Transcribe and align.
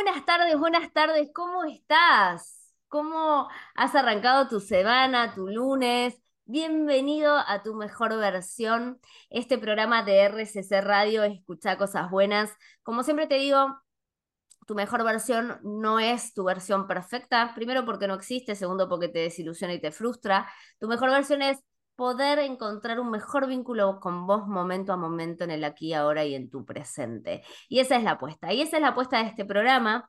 Buenas 0.00 0.24
tardes, 0.24 0.56
buenas 0.56 0.92
tardes, 0.92 1.28
¿cómo 1.34 1.64
estás? 1.64 2.72
¿Cómo 2.86 3.48
has 3.74 3.96
arrancado 3.96 4.46
tu 4.46 4.60
semana, 4.60 5.34
tu 5.34 5.48
lunes? 5.48 6.16
Bienvenido 6.44 7.36
a 7.36 7.64
tu 7.64 7.74
mejor 7.74 8.16
versión, 8.16 9.00
este 9.28 9.58
programa 9.58 10.04
de 10.04 10.20
RCC 10.20 10.82
Radio, 10.82 11.24
Escucha 11.24 11.76
Cosas 11.76 12.12
Buenas. 12.12 12.52
Como 12.84 13.02
siempre 13.02 13.26
te 13.26 13.38
digo, 13.40 13.76
tu 14.68 14.76
mejor 14.76 15.02
versión 15.02 15.58
no 15.64 15.98
es 15.98 16.32
tu 16.32 16.44
versión 16.44 16.86
perfecta, 16.86 17.52
primero 17.56 17.84
porque 17.84 18.06
no 18.06 18.14
existe, 18.14 18.54
segundo 18.54 18.88
porque 18.88 19.08
te 19.08 19.18
desilusiona 19.18 19.74
y 19.74 19.80
te 19.80 19.90
frustra. 19.90 20.48
Tu 20.78 20.86
mejor 20.86 21.10
versión 21.10 21.42
es 21.42 21.58
poder 21.98 22.38
encontrar 22.38 23.00
un 23.00 23.10
mejor 23.10 23.48
vínculo 23.48 23.98
con 23.98 24.24
vos 24.24 24.46
momento 24.46 24.92
a 24.92 24.96
momento 24.96 25.42
en 25.42 25.50
el 25.50 25.64
aquí, 25.64 25.94
ahora 25.94 26.24
y 26.24 26.36
en 26.36 26.48
tu 26.48 26.64
presente. 26.64 27.42
Y 27.68 27.80
esa 27.80 27.96
es 27.96 28.04
la 28.04 28.12
apuesta. 28.12 28.52
Y 28.52 28.62
esa 28.62 28.76
es 28.76 28.82
la 28.82 28.90
apuesta 28.90 29.18
de 29.18 29.28
este 29.30 29.44
programa. 29.44 30.08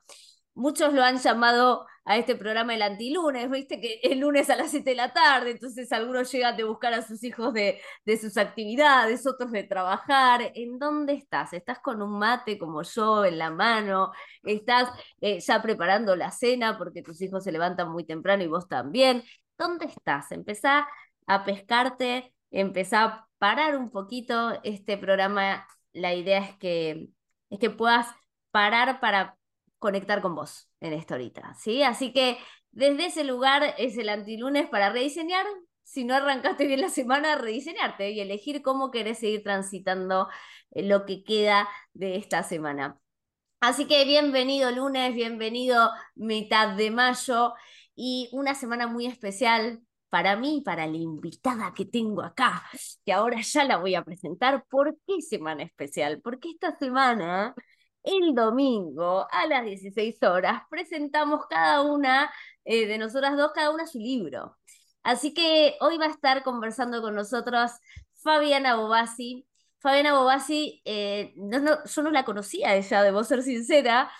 Muchos 0.54 0.92
lo 0.94 1.02
han 1.02 1.18
llamado 1.18 1.84
a 2.04 2.16
este 2.16 2.36
programa 2.36 2.74
el 2.76 2.82
antilunes, 2.82 3.50
viste 3.50 3.80
que 3.80 3.98
el 4.04 4.20
lunes 4.20 4.48
a 4.50 4.56
las 4.56 4.70
7 4.70 4.90
de 4.90 4.96
la 4.96 5.12
tarde, 5.12 5.50
entonces 5.52 5.90
algunos 5.92 6.30
llegan 6.30 6.56
de 6.56 6.64
buscar 6.64 6.94
a 6.94 7.02
sus 7.02 7.24
hijos 7.24 7.52
de, 7.52 7.80
de 8.04 8.16
sus 8.16 8.36
actividades, 8.36 9.26
otros 9.26 9.50
de 9.50 9.64
trabajar. 9.64 10.52
¿En 10.54 10.78
dónde 10.78 11.14
estás? 11.14 11.52
¿Estás 11.54 11.80
con 11.80 12.02
un 12.02 12.18
mate 12.20 12.56
como 12.56 12.82
yo 12.82 13.24
en 13.24 13.36
la 13.38 13.50
mano? 13.50 14.12
¿Estás 14.44 14.90
eh, 15.20 15.40
ya 15.40 15.60
preparando 15.60 16.14
la 16.14 16.30
cena 16.30 16.78
porque 16.78 17.02
tus 17.02 17.20
hijos 17.20 17.42
se 17.42 17.50
levantan 17.52 17.90
muy 17.90 18.04
temprano 18.04 18.44
y 18.44 18.46
vos 18.46 18.68
también? 18.68 19.24
¿Dónde 19.58 19.86
estás? 19.86 20.30
Empezá 20.32 20.86
a 21.30 21.44
pescarte, 21.44 22.34
empezar 22.50 23.04
a 23.04 23.28
parar 23.38 23.76
un 23.76 23.90
poquito 23.90 24.60
este 24.64 24.98
programa. 24.98 25.64
La 25.92 26.12
idea 26.12 26.38
es 26.40 26.56
que, 26.58 27.08
es 27.50 27.58
que 27.60 27.70
puedas 27.70 28.08
parar 28.50 28.98
para 29.00 29.38
conectar 29.78 30.22
con 30.22 30.34
vos 30.34 30.68
en 30.80 30.92
esta 30.92 31.14
horita, 31.14 31.54
¿sí? 31.54 31.84
Así 31.84 32.12
que 32.12 32.36
desde 32.72 33.06
ese 33.06 33.22
lugar 33.24 33.74
es 33.78 33.96
el 33.96 34.08
antilunes 34.08 34.68
para 34.68 34.90
rediseñar. 34.90 35.46
Si 35.84 36.04
no 36.04 36.14
arrancaste 36.14 36.66
bien 36.66 36.80
la 36.80 36.88
semana, 36.88 37.36
rediseñarte 37.36 38.10
y 38.10 38.20
elegir 38.20 38.60
cómo 38.62 38.90
querés 38.90 39.18
seguir 39.18 39.44
transitando 39.44 40.28
eh, 40.72 40.82
lo 40.82 41.06
que 41.06 41.22
queda 41.22 41.68
de 41.92 42.16
esta 42.16 42.42
semana. 42.42 42.98
Así 43.60 43.86
que 43.86 44.04
bienvenido 44.04 44.70
lunes, 44.72 45.14
bienvenido 45.14 45.90
mitad 46.16 46.74
de 46.76 46.90
mayo 46.90 47.54
y 47.94 48.28
una 48.32 48.54
semana 48.54 48.88
muy 48.88 49.06
especial 49.06 49.80
para 50.10 50.36
mí 50.36 50.62
para 50.64 50.86
la 50.86 50.96
invitada 50.96 51.72
que 51.74 51.86
tengo 51.86 52.22
acá, 52.22 52.64
que 53.04 53.12
ahora 53.12 53.40
ya 53.40 53.64
la 53.64 53.78
voy 53.78 53.94
a 53.94 54.04
presentar. 54.04 54.64
¿Por 54.68 54.98
qué 55.06 55.22
semana 55.22 55.62
especial? 55.62 56.20
Porque 56.22 56.50
esta 56.50 56.76
semana, 56.78 57.54
el 58.02 58.34
domingo 58.34 59.26
a 59.30 59.46
las 59.46 59.64
16 59.64 60.22
horas, 60.22 60.62
presentamos 60.70 61.46
cada 61.48 61.82
una 61.82 62.30
eh, 62.64 62.86
de 62.86 62.98
nosotras 62.98 63.36
dos, 63.36 63.52
cada 63.54 63.70
una 63.70 63.86
su 63.86 63.98
libro. 63.98 64.56
Así 65.02 65.32
que 65.32 65.76
hoy 65.80 65.96
va 65.98 66.06
a 66.06 66.10
estar 66.10 66.42
conversando 66.42 67.00
con 67.02 67.14
nosotros 67.14 67.72
Fabiana 68.22 68.76
Bobasi. 68.76 69.46
Fabiana 69.78 70.14
Bobasi, 70.14 70.82
eh, 70.84 71.34
yo 71.36 72.02
no 72.02 72.10
la 72.10 72.24
conocía 72.24 72.76
ella, 72.76 73.02
debo 73.02 73.24
ser 73.24 73.42
sincera, 73.42 74.10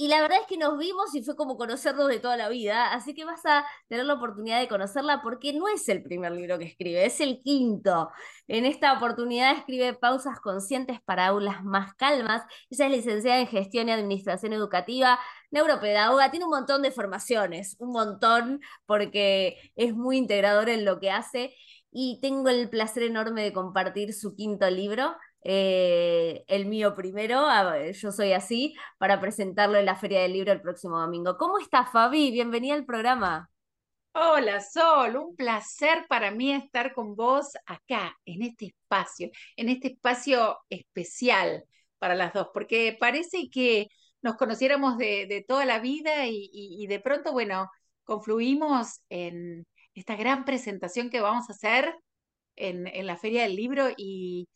y 0.00 0.06
la 0.06 0.22
verdad 0.22 0.38
es 0.42 0.46
que 0.46 0.56
nos 0.56 0.78
vimos 0.78 1.12
y 1.16 1.24
fue 1.24 1.34
como 1.34 1.56
conocernos 1.56 2.06
de 2.06 2.20
toda 2.20 2.36
la 2.36 2.48
vida, 2.48 2.92
así 2.92 3.14
que 3.14 3.24
vas 3.24 3.44
a 3.44 3.66
tener 3.88 4.06
la 4.06 4.14
oportunidad 4.14 4.60
de 4.60 4.68
conocerla 4.68 5.22
porque 5.22 5.52
no 5.52 5.66
es 5.66 5.88
el 5.88 6.04
primer 6.04 6.30
libro 6.30 6.56
que 6.56 6.66
escribe, 6.66 7.04
es 7.04 7.20
el 7.20 7.40
quinto. 7.40 8.08
En 8.46 8.64
esta 8.64 8.92
oportunidad 8.92 9.56
escribe 9.56 9.94
Pausas 9.94 10.38
Conscientes 10.38 11.00
para 11.00 11.26
aulas 11.26 11.64
más 11.64 11.94
calmas. 11.94 12.44
Ella 12.70 12.86
es 12.86 12.92
licenciada 12.92 13.40
en 13.40 13.48
Gestión 13.48 13.88
y 13.88 13.92
Administración 13.92 14.52
Educativa, 14.52 15.18
neuropedagoga, 15.50 16.30
tiene 16.30 16.44
un 16.44 16.52
montón 16.52 16.82
de 16.82 16.92
formaciones, 16.92 17.74
un 17.80 17.90
montón, 17.90 18.60
porque 18.86 19.72
es 19.74 19.94
muy 19.96 20.16
integradora 20.16 20.72
en 20.72 20.84
lo 20.84 21.00
que 21.00 21.10
hace 21.10 21.56
y 21.90 22.20
tengo 22.20 22.50
el 22.50 22.70
placer 22.70 23.02
enorme 23.02 23.42
de 23.42 23.52
compartir 23.52 24.12
su 24.14 24.36
quinto 24.36 24.70
libro 24.70 25.16
eh, 25.42 26.44
el 26.48 26.66
mío 26.66 26.94
primero, 26.94 27.46
yo 27.92 28.12
soy 28.12 28.32
así, 28.32 28.74
para 28.98 29.20
presentarlo 29.20 29.78
en 29.78 29.86
la 29.86 29.96
Feria 29.96 30.20
del 30.22 30.32
Libro 30.32 30.52
el 30.52 30.60
próximo 30.60 30.98
domingo. 30.98 31.36
¿Cómo 31.36 31.58
estás, 31.58 31.90
Fabi? 31.92 32.30
Bienvenida 32.30 32.74
al 32.74 32.84
programa. 32.84 33.50
Hola, 34.12 34.60
Sol, 34.60 35.16
un 35.16 35.36
placer 35.36 36.06
para 36.08 36.30
mí 36.32 36.52
estar 36.52 36.92
con 36.92 37.14
vos 37.14 37.52
acá, 37.66 38.18
en 38.24 38.42
este 38.42 38.66
espacio, 38.66 39.30
en 39.56 39.68
este 39.68 39.88
espacio 39.88 40.58
especial 40.70 41.64
para 41.98 42.14
las 42.16 42.32
dos, 42.32 42.48
porque 42.52 42.96
parece 42.98 43.48
que 43.50 43.88
nos 44.22 44.36
conociéramos 44.36 44.98
de, 44.98 45.44
toda 45.46 45.64
la 45.64 45.78
vida 45.78 46.26
y, 46.26 46.86
de 46.88 46.98
pronto, 47.00 47.32
bueno, 47.32 47.70
confluimos 48.02 49.00
en 49.08 49.66
esta 49.94 50.16
gran 50.16 50.44
presentación 50.44 51.10
que 51.10 51.20
vamos 51.20 51.48
a 51.48 51.52
hacer 51.52 51.94
en, 52.56 52.88
en 52.88 53.06
la 53.06 53.16
Feria 53.16 53.42
del 53.42 53.54
Libro 53.54 53.88
y, 53.96 54.48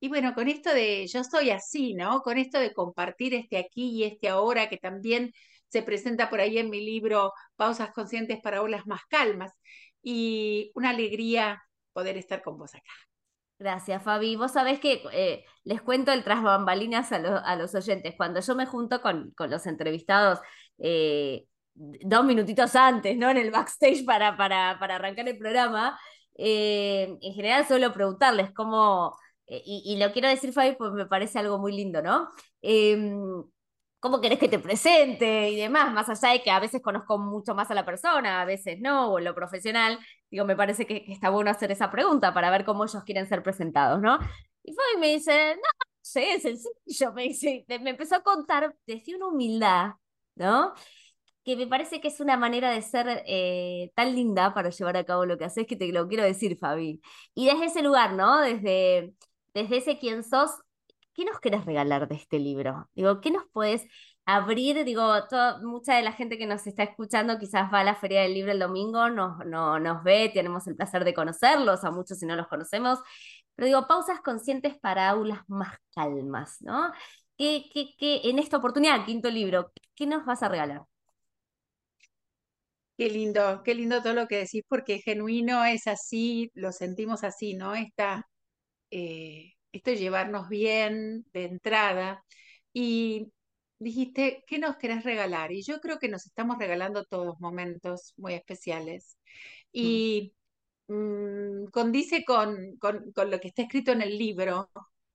y 0.00 0.08
bueno, 0.08 0.34
con 0.34 0.48
esto 0.48 0.72
de 0.72 1.06
yo 1.06 1.22
soy 1.24 1.50
así, 1.50 1.94
¿no? 1.94 2.22
Con 2.22 2.38
esto 2.38 2.58
de 2.58 2.72
compartir 2.72 3.34
este 3.34 3.58
aquí 3.58 3.90
y 3.90 4.04
este 4.04 4.28
ahora, 4.30 4.68
que 4.68 4.78
también 4.78 5.32
se 5.68 5.82
presenta 5.82 6.30
por 6.30 6.40
ahí 6.40 6.58
en 6.58 6.70
mi 6.70 6.84
libro 6.84 7.32
Pausas 7.56 7.92
Conscientes 7.92 8.40
para 8.40 8.62
Olas 8.62 8.86
Más 8.86 9.02
Calmas. 9.08 9.52
Y 10.02 10.72
una 10.74 10.90
alegría 10.90 11.62
poder 11.92 12.16
estar 12.16 12.42
con 12.42 12.56
vos 12.58 12.74
acá. 12.74 12.90
Gracias, 13.58 14.02
Fabi. 14.02 14.36
Vos 14.36 14.52
sabés 14.52 14.80
que 14.80 15.02
eh, 15.12 15.44
les 15.64 15.82
cuento 15.82 16.12
el 16.12 16.24
tras 16.24 16.42
bambalinas 16.42 17.12
a, 17.12 17.16
a, 17.16 17.56
los 17.56 17.74
oyentes. 17.74 18.14
Cuando 18.16 18.40
yo 18.40 18.54
me 18.54 18.64
junto 18.64 19.02
con, 19.02 19.32
con 19.32 19.50
los 19.50 19.66
entrevistados 19.66 20.40
eh, 20.78 21.44
dos 21.74 22.24
minutitos 22.24 22.74
antes, 22.74 23.16
¿no? 23.18 23.28
En 23.30 23.36
el 23.36 23.50
backstage 23.50 24.04
para, 24.06 24.36
para, 24.38 24.78
para 24.80 24.96
arrancar 24.96 25.28
el 25.28 25.36
programa, 25.36 25.98
eh, 26.36 27.18
en 27.20 27.34
general 27.34 27.66
suelo 27.66 27.92
preguntarles 27.92 28.50
cómo 28.52 29.14
eh, 29.50 29.62
y, 29.66 29.96
lo 29.98 30.12
quiero 30.12 30.28
decir, 30.28 30.52
Fabi, 30.52 30.76
pues 30.76 30.92
me 30.92 31.06
parece 31.06 31.40
algo 31.40 31.58
muy 31.58 31.72
lindo, 31.72 32.00
¿no? 32.02 32.28
Em, 32.62 33.42
¿Cómo 33.98 34.20
querés 34.20 34.38
que 34.38 34.48
te 34.48 34.58
presente 34.60 35.50
y 35.50 35.56
demás? 35.56 35.92
Más 35.92 36.08
allá 36.08 36.32
de 36.32 36.42
que 36.42 36.50
a 36.50 36.60
veces 36.60 36.80
conozco 36.80 37.18
mucho 37.18 37.54
más 37.54 37.70
a 37.70 37.74
la 37.74 37.84
persona, 37.84 38.40
a 38.40 38.44
veces 38.46 38.78
no, 38.80 39.10
o 39.12 39.18
en 39.18 39.24
lo 39.26 39.34
profesional, 39.34 39.98
digo, 40.30 40.44
me 40.46 40.56
parece 40.56 40.86
que, 40.86 41.04
está 41.08 41.30
bueno 41.30 41.50
hacer 41.50 41.72
esa 41.72 41.90
pregunta 41.90 42.32
para 42.32 42.50
ver 42.50 42.64
cómo 42.64 42.84
ellos 42.84 43.02
quieren 43.04 43.28
ser 43.28 43.42
presentados, 43.42 44.00
¿no? 44.00 44.18
Y 44.62 44.72
Fabi 44.72 45.00
me 45.00 45.08
dice, 45.14 45.56
no, 45.56 45.62
sé, 46.00 46.34
es 46.34 46.42
sencillo, 46.42 47.12
me 47.12 47.24
dice, 47.24 47.64
me 47.68 47.90
empezó 47.90 48.16
a 48.16 48.22
contar 48.22 48.74
desde 48.86 49.16
una 49.16 49.28
humildad, 49.28 49.92
¿no? 50.36 50.74
que 51.44 51.56
me 51.56 51.66
parece 51.66 52.00
que 52.00 52.08
es 52.08 52.20
una 52.20 52.36
manera 52.36 52.70
de 52.70 52.82
ser 52.82 53.22
eh, 53.26 53.90
tan 53.94 54.14
linda 54.14 54.52
para 54.54 54.70
llevar 54.70 54.96
a 54.96 55.04
cabo 55.04 55.24
lo 55.26 55.38
que 55.38 55.44
haces 55.46 55.66
que 55.66 55.76
te 55.76 55.90
lo 55.92 56.06
quiero 56.08 56.22
decir, 56.24 56.58
Fabi. 56.58 57.00
Y 57.34 57.46
desde 57.46 57.66
ese 57.66 57.82
lugar, 57.82 58.12
¿no? 58.12 58.40
Desde 58.40 59.14
desde 59.54 59.78
ese 59.78 59.98
quién 59.98 60.22
sos, 60.24 60.50
¿qué 61.14 61.24
nos 61.24 61.40
querés 61.40 61.64
regalar 61.64 62.08
de 62.08 62.16
este 62.16 62.38
libro? 62.38 62.88
Digo, 62.94 63.20
¿qué 63.20 63.30
nos 63.30 63.44
puedes 63.52 63.84
abrir? 64.24 64.84
Digo, 64.84 65.14
mucha 65.62 65.96
de 65.96 66.02
la 66.02 66.12
gente 66.12 66.38
que 66.38 66.46
nos 66.46 66.66
está 66.66 66.82
escuchando 66.84 67.38
quizás 67.38 67.72
va 67.72 67.80
a 67.80 67.84
la 67.84 67.94
Feria 67.96 68.22
del 68.22 68.34
Libro 68.34 68.52
el 68.52 68.58
domingo, 68.60 69.08
nos, 69.10 69.44
no, 69.46 69.78
nos 69.78 70.02
ve, 70.04 70.30
tenemos 70.32 70.66
el 70.66 70.76
placer 70.76 71.04
de 71.04 71.14
conocerlos, 71.14 71.84
a 71.84 71.90
muchos 71.90 72.18
si 72.18 72.26
no 72.26 72.36
los 72.36 72.48
conocemos, 72.48 72.98
pero 73.54 73.66
digo, 73.66 73.86
pausas 73.86 74.20
conscientes 74.20 74.78
para 74.78 75.10
aulas 75.10 75.40
más 75.48 75.76
calmas, 75.94 76.56
¿no? 76.60 76.92
¿Qué, 77.36 77.64
qué, 77.72 77.94
qué, 77.98 78.20
en 78.24 78.38
esta 78.38 78.58
oportunidad, 78.58 79.04
quinto 79.06 79.30
libro, 79.30 79.72
¿qué 79.94 80.06
nos 80.06 80.24
vas 80.26 80.42
a 80.42 80.48
regalar? 80.48 80.82
Qué 82.96 83.08
lindo, 83.08 83.62
qué 83.64 83.74
lindo 83.74 84.02
todo 84.02 84.12
lo 84.12 84.26
que 84.28 84.36
decís, 84.36 84.62
porque 84.68 84.98
genuino 85.00 85.64
es 85.64 85.86
así, 85.86 86.50
lo 86.54 86.70
sentimos 86.70 87.24
así, 87.24 87.54
¿no? 87.54 87.74
Esta, 87.74 88.28
eh, 88.90 89.54
esto 89.72 89.90
es 89.90 90.00
llevarnos 90.00 90.48
bien 90.48 91.24
de 91.32 91.44
entrada. 91.44 92.24
Y 92.72 93.32
dijiste, 93.78 94.44
¿qué 94.46 94.58
nos 94.58 94.76
querés 94.76 95.04
regalar? 95.04 95.52
Y 95.52 95.62
yo 95.62 95.80
creo 95.80 95.98
que 95.98 96.08
nos 96.08 96.26
estamos 96.26 96.58
regalando 96.58 97.04
todos 97.04 97.40
momentos 97.40 98.14
muy 98.16 98.34
especiales. 98.34 99.16
Mm. 99.72 99.78
Y 99.80 100.34
mm, 100.88 101.66
condice 101.72 102.24
con, 102.24 102.76
con, 102.78 103.12
con, 103.12 103.30
lo 103.30 103.40
que 103.40 103.48
está 103.48 103.62
escrito 103.62 103.92
en 103.92 104.02
el 104.02 104.18
libro, 104.18 104.70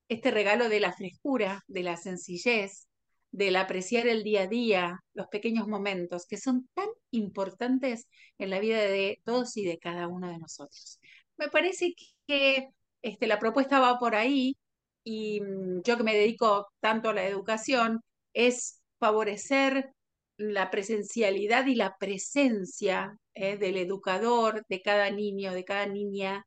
este 0.08 0.30
regalo 0.30 0.68
de 0.68 0.80
la 0.80 0.92
frescura, 0.92 1.64
de 1.68 1.82
la 1.82 1.96
sencillez, 1.96 2.88
del 3.30 3.56
apreciar 3.56 4.06
el 4.06 4.24
día 4.24 4.42
a 4.42 4.46
día, 4.46 5.04
los 5.12 5.26
pequeños 5.28 5.68
momentos 5.68 6.26
que 6.26 6.38
son 6.38 6.68
tan 6.74 6.88
importantes 7.10 8.08
en 8.38 8.50
la 8.50 8.60
vida 8.60 8.78
de 8.78 9.20
todos 9.24 9.56
y 9.56 9.64
de 9.64 9.78
cada 9.78 10.08
uno 10.08 10.28
de 10.30 10.38
nosotros. 10.38 11.00
Me 11.36 11.48
parece 11.48 11.94
que 12.26 12.70
este, 13.02 13.26
la 13.26 13.38
propuesta 13.38 13.80
va 13.80 13.98
por 13.98 14.14
ahí 14.14 14.56
y 15.04 15.40
mm, 15.40 15.82
yo 15.84 15.96
que 15.96 16.02
me 16.04 16.14
dedico 16.14 16.68
tanto 16.80 17.10
a 17.10 17.14
la 17.14 17.26
educación, 17.26 18.00
es 18.34 18.82
favorecer 18.98 19.90
la 20.36 20.70
presencialidad 20.70 21.66
y 21.66 21.74
la 21.76 21.96
presencia 21.98 23.18
eh, 23.34 23.56
del 23.58 23.76
educador, 23.78 24.64
de 24.68 24.82
cada 24.82 25.10
niño, 25.10 25.52
de 25.52 25.64
cada 25.64 25.86
niña, 25.86 26.44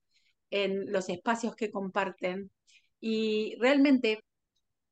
en 0.51 0.91
los 0.91 1.09
espacios 1.09 1.55
que 1.55 1.71
comparten 1.71 2.51
y 2.99 3.55
realmente 3.59 4.23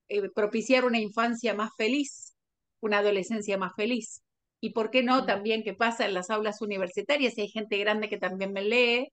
eh, 0.09 0.29
propiciar 0.29 0.85
una 0.85 0.99
infancia 0.99 1.53
más 1.53 1.71
feliz, 1.77 2.35
una 2.79 2.99
adolescencia 2.99 3.57
más 3.57 3.73
feliz. 3.75 4.23
Y 4.61 4.71
por 4.71 4.91
qué 4.91 5.03
no 5.03 5.25
también 5.25 5.63
que 5.63 5.73
pasa 5.73 6.05
en 6.05 6.13
las 6.13 6.29
aulas 6.29 6.61
universitarias, 6.61 7.37
hay 7.37 7.49
gente 7.49 7.77
grande 7.77 8.09
que 8.09 8.17
también 8.17 8.53
me 8.53 8.63
lee, 8.63 9.09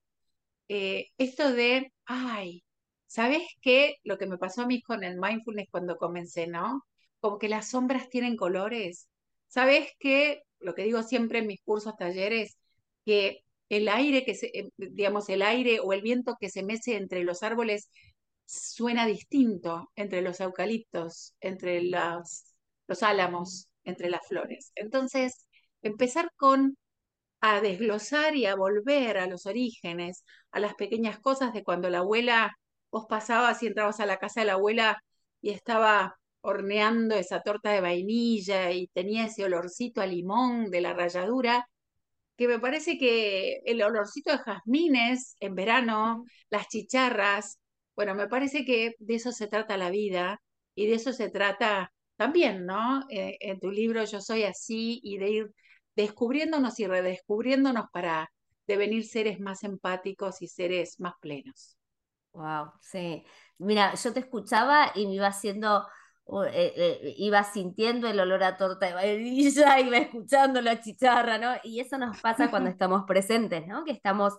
eh, 0.68 1.08
esto 1.18 1.52
de, 1.52 1.92
ay, 2.06 2.64
¿sabes 3.06 3.42
qué? 3.62 3.96
Lo 4.04 4.18
que 4.18 4.26
me 4.26 4.38
pasó 4.38 4.62
a 4.62 4.66
mí 4.66 4.82
con 4.82 5.04
el 5.04 5.18
mindfulness 5.18 5.68
cuando 5.70 5.96
comencé, 5.96 6.46
¿no? 6.46 6.82
Como 7.20 7.38
que 7.38 7.48
las 7.48 7.70
sombras 7.70 8.08
tienen 8.10 8.36
colores. 8.36 9.08
¿Sabes 9.48 9.90
qué? 9.98 10.42
Lo 10.60 10.74
que 10.74 10.84
digo 10.84 11.02
siempre 11.02 11.40
en 11.40 11.46
mis 11.46 11.62
cursos, 11.62 11.96
talleres, 11.96 12.56
que 13.04 13.40
el 13.68 13.88
aire 13.88 14.24
que 14.24 14.34
se, 14.34 14.46
eh, 14.58 14.70
digamos, 14.76 15.28
el 15.28 15.42
aire 15.42 15.80
o 15.80 15.92
el 15.92 16.02
viento 16.02 16.36
que 16.40 16.50
se 16.50 16.62
mece 16.62 16.96
entre 16.96 17.24
los 17.24 17.42
árboles 17.42 17.90
suena 18.46 19.06
distinto 19.06 19.90
entre 19.96 20.22
los 20.22 20.40
eucaliptos, 20.40 21.34
entre 21.40 21.82
los 21.82 23.02
álamos, 23.02 23.68
entre 23.84 24.10
las 24.10 24.26
flores. 24.26 24.72
Entonces, 24.74 25.46
empezar 25.82 26.30
con 26.36 26.76
a 27.46 27.60
desglosar 27.60 28.36
y 28.36 28.46
a 28.46 28.56
volver 28.56 29.18
a 29.18 29.26
los 29.26 29.44
orígenes, 29.44 30.24
a 30.50 30.60
las 30.60 30.74
pequeñas 30.76 31.18
cosas 31.20 31.52
de 31.52 31.62
cuando 31.62 31.90
la 31.90 31.98
abuela, 31.98 32.56
vos 32.90 33.04
pasabas 33.06 33.62
y 33.62 33.66
entrabas 33.66 34.00
a 34.00 34.06
la 34.06 34.16
casa 34.18 34.40
de 34.40 34.46
la 34.46 34.54
abuela 34.54 35.02
y 35.42 35.50
estaba 35.50 36.16
horneando 36.40 37.14
esa 37.16 37.42
torta 37.42 37.70
de 37.70 37.82
vainilla 37.82 38.70
y 38.72 38.86
tenía 38.88 39.26
ese 39.26 39.44
olorcito 39.44 40.00
a 40.00 40.06
limón 40.06 40.70
de 40.70 40.80
la 40.80 40.94
ralladura, 40.94 41.68
que 42.36 42.48
me 42.48 42.58
parece 42.58 42.98
que 42.98 43.60
el 43.66 43.82
olorcito 43.82 44.32
de 44.32 44.38
jazmines 44.38 45.36
en 45.40 45.54
verano, 45.54 46.24
las 46.50 46.68
chicharras, 46.68 47.60
bueno, 47.94 48.14
me 48.14 48.26
parece 48.26 48.64
que 48.64 48.94
de 48.98 49.14
eso 49.16 49.32
se 49.32 49.48
trata 49.48 49.76
la 49.76 49.90
vida 49.90 50.40
y 50.74 50.86
de 50.86 50.94
eso 50.94 51.12
se 51.12 51.28
trata 51.30 51.92
también, 52.16 52.64
¿no? 52.64 53.04
Eh, 53.10 53.36
en 53.40 53.60
tu 53.60 53.70
libro 53.70 54.02
Yo 54.04 54.22
soy 54.22 54.44
así 54.44 55.00
y 55.02 55.18
de 55.18 55.30
ir 55.30 55.46
descubriéndonos 55.96 56.78
y 56.80 56.86
redescubriéndonos 56.86 57.86
para 57.92 58.30
devenir 58.66 59.06
seres 59.06 59.40
más 59.40 59.64
empáticos 59.64 60.42
y 60.42 60.48
seres 60.48 60.98
más 61.00 61.14
plenos. 61.20 61.76
Wow, 62.32 62.72
sí. 62.80 63.24
Mira, 63.58 63.94
yo 63.94 64.12
te 64.12 64.20
escuchaba 64.20 64.90
y 64.94 65.06
me 65.06 65.14
iba 65.14 65.28
haciendo, 65.28 65.86
eh, 66.48 66.72
eh, 66.76 67.14
iba 67.18 67.44
sintiendo 67.44 68.08
el 68.08 68.18
olor 68.18 68.42
a 68.42 68.56
torta 68.56 68.86
de 68.86 68.94
vainilla, 68.94 69.78
iba 69.80 69.98
escuchando 69.98 70.60
la 70.60 70.80
chicharra, 70.80 71.38
¿no? 71.38 71.52
Y 71.62 71.80
eso 71.80 71.96
nos 71.98 72.20
pasa 72.20 72.50
cuando 72.50 72.70
estamos 72.70 73.04
presentes, 73.06 73.66
¿no? 73.66 73.84
Que 73.84 73.92
estamos 73.92 74.34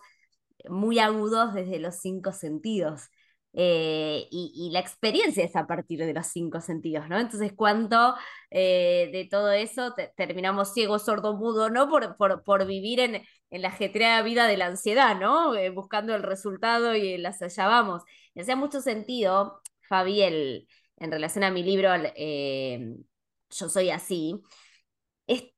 muy 0.67 0.99
agudos 0.99 1.53
desde 1.53 1.79
los 1.79 1.95
cinco 1.97 2.31
sentidos. 2.33 3.09
Eh, 3.57 4.27
y, 4.31 4.69
la 4.71 4.79
experiencia 4.79 5.45
es 5.45 5.55
a 5.55 5.65
partir 5.65 5.99
de 5.99 6.13
los 6.13 6.27
cinco 6.27 6.59
sentidos, 6.59 7.07
¿no? 7.07 7.17
Entonces, 7.17 7.53
¿cuánto 7.55 8.15
eh, 8.51 9.09
de 9.13 9.25
todo 9.31 9.51
eso 9.51 9.95
terminamos 10.17 10.73
ciegos, 10.73 11.05
sordo, 11.05 11.37
mudo, 11.37 11.69
¿no? 11.69 11.89
Por, 11.89 12.17
por, 12.17 12.65
vivir 12.65 12.99
en, 12.99 13.15
en, 13.49 13.61
la 13.61 13.69
ajetreada 13.69 14.21
vida 14.23 14.47
de 14.47 14.57
la 14.57 14.65
ansiedad, 14.67 15.17
¿no? 15.17 15.55
Eh, 15.55 15.69
buscando 15.69 16.13
el 16.15 16.23
resultado 16.23 16.95
y 16.95 17.17
las 17.17 17.41
allá 17.41 17.67
vamos. 17.67 18.03
Hacía 18.37 18.57
mucho 18.57 18.81
sentido, 18.81 19.61
Fabi, 19.87 20.21
en 20.23 21.11
relación 21.11 21.45
a 21.45 21.51
mi 21.51 21.63
libro 21.63 21.89
Yo 23.49 23.69
soy 23.69 23.89
así, 23.89 24.41
es, 25.27 25.53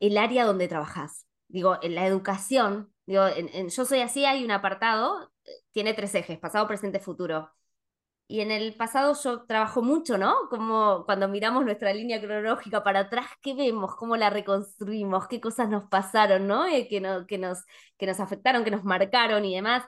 el 0.00 0.18
área 0.18 0.44
donde 0.46 0.68
trabajas. 0.68 1.26
Digo, 1.48 1.78
en 1.82 1.94
la 1.94 2.06
educación, 2.06 2.92
digo, 3.06 3.26
en 3.28 3.68
Yo 3.68 3.84
soy 3.84 4.00
así 4.00 4.24
hay 4.24 4.44
un 4.44 4.50
apartado 4.52 5.33
tiene 5.72 5.94
tres 5.94 6.14
ejes, 6.14 6.38
pasado, 6.38 6.66
presente, 6.68 7.00
futuro. 7.00 7.50
Y 8.26 8.40
en 8.40 8.50
el 8.50 8.74
pasado 8.74 9.14
yo 9.22 9.44
trabajo 9.44 9.82
mucho, 9.82 10.16
¿no? 10.16 10.34
Como 10.48 11.04
cuando 11.04 11.28
miramos 11.28 11.64
nuestra 11.64 11.92
línea 11.92 12.20
cronológica 12.20 12.82
para 12.82 13.00
atrás, 13.00 13.26
¿qué 13.42 13.54
vemos? 13.54 13.96
¿Cómo 13.96 14.16
la 14.16 14.30
reconstruimos? 14.30 15.28
¿Qué 15.28 15.40
cosas 15.42 15.68
nos 15.68 15.84
pasaron, 15.90 16.46
¿no? 16.46 16.66
Eh, 16.66 16.88
que, 16.88 17.00
no 17.02 17.26
que, 17.26 17.36
nos, 17.38 17.64
que 17.98 18.06
nos 18.06 18.20
afectaron, 18.20 18.64
que 18.64 18.70
nos 18.70 18.84
marcaron 18.84 19.44
y 19.44 19.54
demás. 19.54 19.84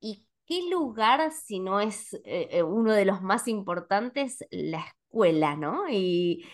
¿Y 0.00 0.26
qué 0.46 0.62
lugar, 0.70 1.30
si 1.32 1.60
no 1.60 1.78
es 1.80 2.14
eh, 2.24 2.48
eh, 2.52 2.62
uno 2.62 2.92
de 2.92 3.04
los 3.04 3.20
más 3.22 3.48
importantes, 3.48 4.38
la 4.50 4.80
escuela, 4.80 5.54
¿no? 5.56 5.84
Y 5.90 6.44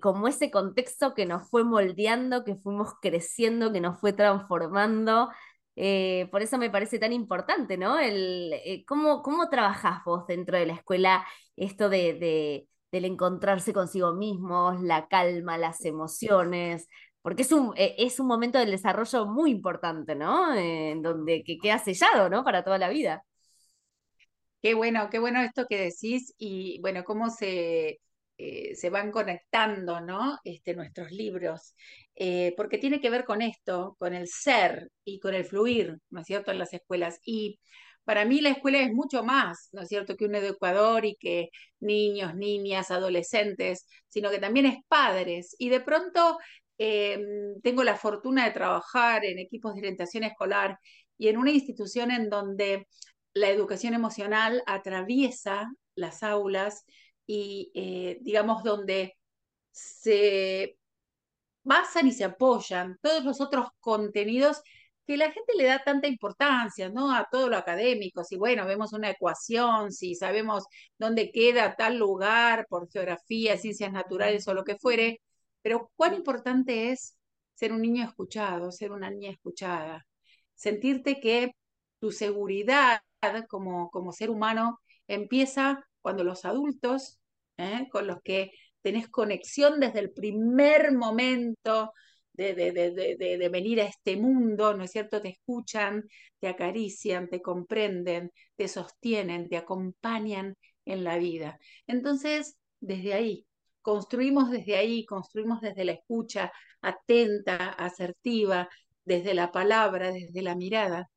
como 0.00 0.28
ese 0.28 0.50
contexto 0.50 1.14
que 1.14 1.26
nos 1.26 1.48
fue 1.48 1.64
moldeando, 1.64 2.44
que 2.44 2.56
fuimos 2.56 2.94
creciendo, 3.00 3.72
que 3.72 3.80
nos 3.80 3.98
fue 3.98 4.12
transformando. 4.12 5.30
Eh, 5.76 6.28
por 6.30 6.42
eso 6.42 6.58
me 6.58 6.70
parece 6.70 6.98
tan 6.98 7.12
importante, 7.12 7.76
¿no? 7.78 7.98
El, 7.98 8.52
eh, 8.52 8.84
¿cómo, 8.86 9.22
¿Cómo 9.22 9.48
trabajás 9.48 10.04
vos 10.04 10.26
dentro 10.26 10.58
de 10.58 10.66
la 10.66 10.74
escuela 10.74 11.26
esto 11.56 11.88
de, 11.88 12.68
del 12.90 13.04
encontrarse 13.06 13.72
consigo 13.72 14.12
mismos, 14.12 14.80
la 14.82 15.08
calma, 15.08 15.56
las 15.58 15.84
emociones? 15.84 16.88
Porque 17.22 17.42
es 17.42 17.52
un, 17.52 17.72
eh, 17.76 17.94
es 17.98 18.20
un 18.20 18.26
momento 18.26 18.58
del 18.58 18.70
desarrollo 18.70 19.26
muy 19.26 19.50
importante, 19.50 20.14
¿no? 20.14 20.54
en 20.54 21.02
donde 21.02 21.42
que 21.44 21.58
queda 21.58 21.78
sellado, 21.78 22.28
¿no? 22.28 22.44
Para 22.44 22.64
toda 22.64 22.78
la 22.78 22.88
vida. 22.88 23.24
Qué 24.62 24.74
bueno, 24.74 25.08
qué 25.10 25.18
bueno 25.18 25.40
esto 25.42 25.66
que 25.68 25.76
decís 25.78 26.34
y 26.38 26.80
bueno, 26.82 27.02
cómo 27.04 27.30
se, 27.30 28.00
se 28.74 28.90
van 28.90 29.10
conectando, 29.10 30.00
¿no? 30.00 30.38
Este, 30.44 30.74
nuestros 30.74 31.10
libros. 31.12 31.74
Eh, 32.14 32.54
porque 32.56 32.78
tiene 32.78 33.00
que 33.00 33.10
ver 33.10 33.24
con 33.24 33.42
esto, 33.42 33.96
con 33.98 34.14
el 34.14 34.28
ser 34.28 34.90
y 35.04 35.18
con 35.20 35.34
el 35.34 35.44
fluir, 35.44 35.98
¿no 36.10 36.20
es 36.20 36.26
cierto?, 36.26 36.50
en 36.50 36.58
las 36.58 36.72
escuelas. 36.72 37.20
Y 37.24 37.58
para 38.04 38.24
mí 38.24 38.40
la 38.40 38.50
escuela 38.50 38.80
es 38.80 38.92
mucho 38.92 39.24
más, 39.24 39.68
¿no 39.72 39.82
es 39.82 39.88
cierto?, 39.88 40.16
que 40.16 40.26
un 40.26 40.34
educador 40.34 41.04
y 41.04 41.16
que 41.16 41.50
niños, 41.80 42.34
niñas, 42.34 42.90
adolescentes, 42.90 43.86
sino 44.08 44.30
que 44.30 44.38
también 44.38 44.66
es 44.66 44.78
padres. 44.88 45.54
Y 45.58 45.68
de 45.70 45.80
pronto 45.80 46.38
em, 46.78 47.60
tengo 47.62 47.84
la 47.84 47.96
fortuna 47.96 48.44
de 48.44 48.50
trabajar 48.52 49.24
en 49.24 49.38
equipos 49.38 49.74
de 49.74 49.80
orientación 49.80 50.24
escolar 50.24 50.78
y 51.18 51.28
en 51.28 51.38
una 51.38 51.50
institución 51.52 52.10
en 52.10 52.28
donde 52.30 52.86
la 53.34 53.48
educación 53.50 53.94
emocional 53.94 54.62
atraviesa 54.66 55.70
las 55.94 56.22
aulas 56.22 56.84
y, 57.34 57.70
eh, 57.74 58.18
digamos, 58.22 58.62
donde 58.62 59.16
se 59.70 60.78
basan 61.64 62.06
y 62.08 62.12
se 62.12 62.24
apoyan 62.24 62.98
todos 63.02 63.24
los 63.24 63.40
otros 63.40 63.68
contenidos 63.80 64.62
que 65.06 65.16
la 65.16 65.32
gente 65.32 65.54
le 65.56 65.64
da 65.64 65.82
tanta 65.84 66.08
importancia, 66.08 66.90
¿no? 66.90 67.14
A 67.14 67.28
todo 67.30 67.48
lo 67.48 67.56
académico, 67.56 68.22
si 68.24 68.36
bueno, 68.36 68.66
vemos 68.66 68.92
una 68.92 69.10
ecuación, 69.10 69.92
si 69.92 70.14
sabemos 70.14 70.64
dónde 70.98 71.32
queda 71.32 71.74
tal 71.76 71.96
lugar 71.98 72.66
por 72.68 72.90
geografía, 72.90 73.56
ciencias 73.56 73.92
naturales 73.92 74.46
o 74.48 74.54
lo 74.54 74.64
que 74.64 74.76
fuere, 74.76 75.22
pero 75.62 75.90
cuán 75.96 76.14
importante 76.14 76.90
es 76.92 77.16
ser 77.54 77.72
un 77.72 77.80
niño 77.82 78.04
escuchado, 78.04 78.70
ser 78.72 78.92
una 78.92 79.10
niña 79.10 79.30
escuchada, 79.30 80.06
sentirte 80.54 81.20
que 81.20 81.52
tu 81.98 82.12
seguridad 82.12 83.00
como, 83.48 83.90
como 83.90 84.12
ser 84.12 84.30
humano 84.30 84.80
empieza 85.08 85.86
cuando 86.02 86.24
los 86.24 86.44
adultos, 86.44 87.21
¿eh? 87.62 87.88
con 87.90 88.06
los 88.06 88.20
que 88.22 88.50
tenés 88.82 89.08
conexión 89.08 89.80
desde 89.80 90.00
el 90.00 90.10
primer 90.12 90.92
momento 90.92 91.92
de, 92.32 92.54
de, 92.54 93.48
venir 93.50 93.80
a 93.80 93.84
este 93.84 94.16
mundo, 94.16 94.74
¿no 94.74 94.84
es 94.84 94.90
cierto? 94.90 95.20
Te 95.20 95.28
escuchan, 95.30 96.04
te 96.40 96.48
acarician, 96.48 97.28
te 97.28 97.42
comprenden, 97.42 98.32
te 98.56 98.68
sostienen, 98.68 99.48
te 99.48 99.56
acompañan 99.56 100.56
en 100.84 101.04
la 101.04 101.18
vida. 101.18 101.58
Entonces, 101.86 102.56
desde 102.80 103.14
ahí, 103.14 103.46
construimos 103.82 104.50
desde 104.50 104.76
ahí, 104.76 105.04
construimos 105.04 105.60
desde 105.60 105.84
la 105.84 105.92
escucha 105.92 106.52
atenta, 106.80 107.70
asertiva, 107.70 108.68
desde 109.04 109.34
la 109.34 109.52
palabra, 109.52 110.10
desde 110.12 110.42
la 110.42 110.56
mirada. 110.56 111.10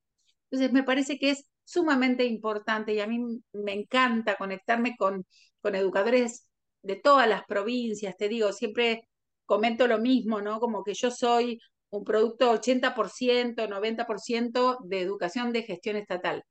Entonces, 0.49 0.73
me 0.73 0.83
parece 0.83 1.17
que 1.17 1.31
es 1.31 1.49
sumamente 1.63 2.25
importante 2.25 2.93
y 2.93 2.99
a 2.99 3.07
mí 3.07 3.19
me 3.53 3.73
encanta 3.73 4.35
conectarme 4.35 4.95
con, 4.97 5.25
con 5.65 5.73
educadores 5.73 6.47
de 6.83 6.95
todas 6.95 7.27
las 7.27 7.43
provincias, 7.45 8.15
te 8.17 8.29
digo, 8.29 8.53
siempre 8.53 9.09
comento 9.47 9.87
lo 9.87 9.97
mismo, 9.97 10.39
¿no? 10.39 10.59
Como 10.59 10.83
que 10.83 10.93
yo 10.93 11.09
soy 11.09 11.59
un 11.89 12.03
producto 12.03 12.51
80%, 12.53 13.67
90% 13.67 14.77
de 14.83 15.01
educación 15.01 15.51
de 15.51 15.63
gestión 15.63 15.95
estatal. 15.95 16.43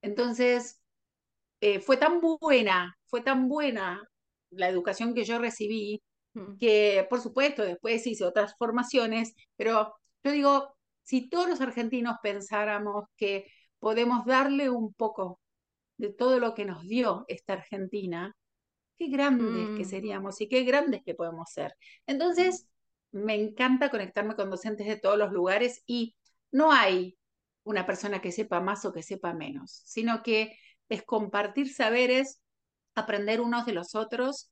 Entonces, 0.00 0.80
eh, 1.60 1.80
fue 1.80 1.96
tan 1.96 2.20
buena, 2.20 2.96
fue 3.06 3.20
tan 3.20 3.48
buena 3.48 4.08
la 4.50 4.68
educación 4.68 5.12
que 5.12 5.24
yo 5.24 5.40
recibí, 5.40 6.00
mm. 6.34 6.58
que 6.60 7.04
por 7.10 7.20
supuesto 7.20 7.64
después 7.64 8.06
hice 8.06 8.24
otras 8.24 8.54
formaciones, 8.56 9.34
pero 9.56 9.92
yo 10.22 10.30
digo, 10.30 10.76
si 11.02 11.28
todos 11.28 11.48
los 11.48 11.60
argentinos 11.60 12.14
pensáramos 12.22 13.06
que 13.16 13.50
podemos 13.80 14.24
darle 14.24 14.70
un 14.70 14.94
poco 14.94 15.40
de 15.98 16.12
todo 16.12 16.38
lo 16.38 16.54
que 16.54 16.64
nos 16.64 16.82
dio 16.82 17.24
esta 17.28 17.54
Argentina, 17.54 18.34
qué 18.98 19.08
grandes 19.08 19.76
que 19.76 19.84
mm. 19.84 19.88
seríamos 19.88 20.40
y 20.40 20.48
qué 20.48 20.64
grandes 20.64 21.02
que 21.04 21.14
podemos 21.14 21.50
ser. 21.50 21.74
Entonces, 22.06 22.68
me 23.12 23.34
encanta 23.34 23.90
conectarme 23.90 24.34
con 24.36 24.50
docentes 24.50 24.86
de 24.86 24.96
todos 24.96 25.18
los 25.18 25.32
lugares 25.32 25.82
y 25.86 26.16
no 26.50 26.72
hay 26.72 27.16
una 27.64 27.86
persona 27.86 28.20
que 28.20 28.32
sepa 28.32 28.60
más 28.60 28.84
o 28.84 28.92
que 28.92 29.02
sepa 29.02 29.34
menos, 29.34 29.82
sino 29.84 30.22
que 30.22 30.56
es 30.88 31.02
compartir 31.02 31.72
saberes, 31.72 32.40
aprender 32.94 33.40
unos 33.40 33.66
de 33.66 33.72
los 33.72 33.94
otros, 33.94 34.50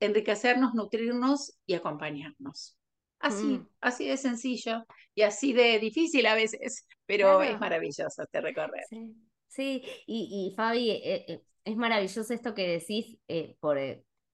enriquecernos, 0.00 0.74
nutrirnos 0.74 1.58
y 1.66 1.74
acompañarnos. 1.74 2.76
Así, 3.18 3.44
Mm. 3.44 3.68
así 3.80 4.08
de 4.08 4.16
sencillo 4.16 4.84
y 5.14 5.22
así 5.22 5.52
de 5.52 5.78
difícil 5.78 6.26
a 6.26 6.34
veces, 6.34 6.86
pero 7.06 7.42
es 7.42 7.58
maravilloso 7.58 8.22
este 8.22 8.40
recorrer. 8.40 8.84
Sí, 8.88 9.14
sí. 9.48 9.82
Y, 10.06 10.50
y 10.52 10.56
Fabi, 10.56 10.90
eh, 10.90 11.24
eh, 11.28 11.42
es 11.64 11.76
maravilloso 11.76 12.32
esto 12.32 12.54
que 12.54 12.68
decís, 12.68 13.18
eh, 13.28 13.56
por, 13.60 13.78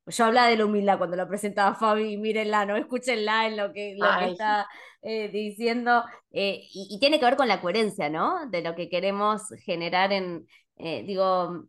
yo 0.07 0.25
hablaba 0.25 0.49
de 0.49 0.57
la 0.57 0.67
humildad 0.67 0.99
cuando 0.99 1.17
lo 1.17 1.29
presentaba 1.29 1.75
Fabi, 1.75 2.17
mírenla, 2.17 2.67
no 2.67 2.77
escúchenla 2.77 3.47
en 3.47 3.57
lo 3.57 3.73
que, 3.73 3.95
lo 3.99 4.17
que 4.17 4.27
está 4.27 4.69
diciendo, 5.33 6.05
y, 6.31 6.69
y 6.91 6.99
tiene 7.01 7.19
que 7.19 7.25
ver 7.25 7.37
con 7.37 7.49
la 7.49 7.61
coherencia, 7.61 8.09
¿no? 8.11 8.49
De 8.51 8.63
lo 8.63 8.75
que 8.75 8.89
queremos 8.89 9.43
generar 9.65 10.13
en, 10.13 10.47
digo, 10.77 11.65